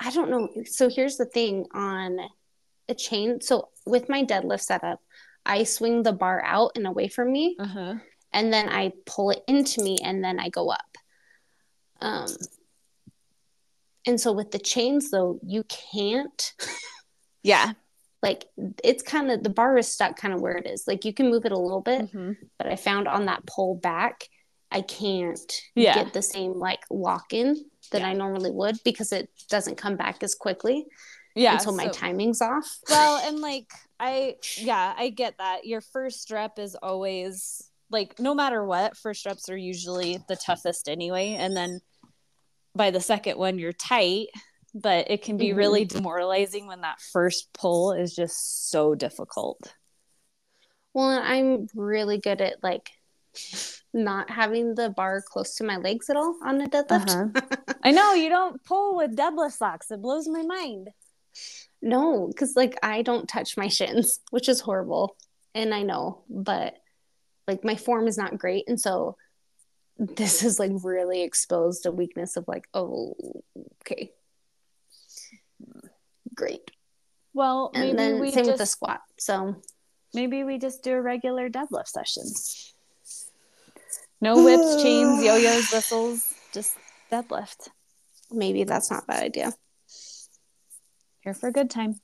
[0.00, 0.48] I don't know.
[0.64, 2.18] So here's the thing on
[2.88, 3.40] a chain.
[3.40, 5.00] So with my deadlift setup,
[5.46, 7.94] I swing the bar out and away from me, uh-huh.
[8.32, 10.98] and then I pull it into me, and then I go up.
[12.00, 12.28] Um,
[14.06, 16.54] and so with the chains, though, you can't.
[17.42, 17.72] yeah
[18.22, 20.84] like it's kind of the bar is stuck kind of where it is.
[20.86, 22.32] Like you can move it a little bit, mm-hmm.
[22.56, 24.28] but I found on that pull back,
[24.70, 25.94] I can't yeah.
[25.94, 27.56] get the same like lock in
[27.90, 28.08] that yeah.
[28.08, 30.86] I normally would because it doesn't come back as quickly.
[31.34, 31.54] Yeah.
[31.54, 32.78] Until my timing's off.
[32.88, 35.66] Well, and like I yeah, I get that.
[35.66, 40.88] Your first rep is always like no matter what, first reps are usually the toughest
[40.88, 41.34] anyway.
[41.38, 41.80] And then
[42.74, 44.28] by the second one you're tight
[44.74, 45.58] but it can be mm-hmm.
[45.58, 49.74] really demoralizing when that first pull is just so difficult.
[50.94, 52.90] Well, I'm really good at like
[53.94, 57.10] not having the bar close to my legs at all on a deadlift.
[57.36, 57.74] Uh-huh.
[57.84, 59.90] I know you don't pull with deadlift socks.
[59.90, 60.90] It blows my mind.
[61.80, 65.16] No, because like I don't touch my shins, which is horrible.
[65.54, 66.74] And I know, but
[67.46, 68.64] like my form is not great.
[68.68, 69.16] And so
[69.98, 73.14] this is like really exposed a weakness of like, oh,
[73.82, 74.12] okay,
[76.34, 76.70] great.
[77.34, 79.00] Well, and then we same just, with the squat.
[79.18, 79.56] So
[80.12, 82.24] maybe we just do a regular deadlift session.
[84.20, 86.76] No whips, chains, yo-yos, whistles, just
[87.10, 87.68] deadlift.
[88.30, 89.52] Maybe that's not a bad idea.
[91.20, 92.00] Here for a good time.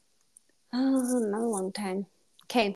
[0.72, 2.06] Oh, not a long time.
[2.44, 2.74] Okay.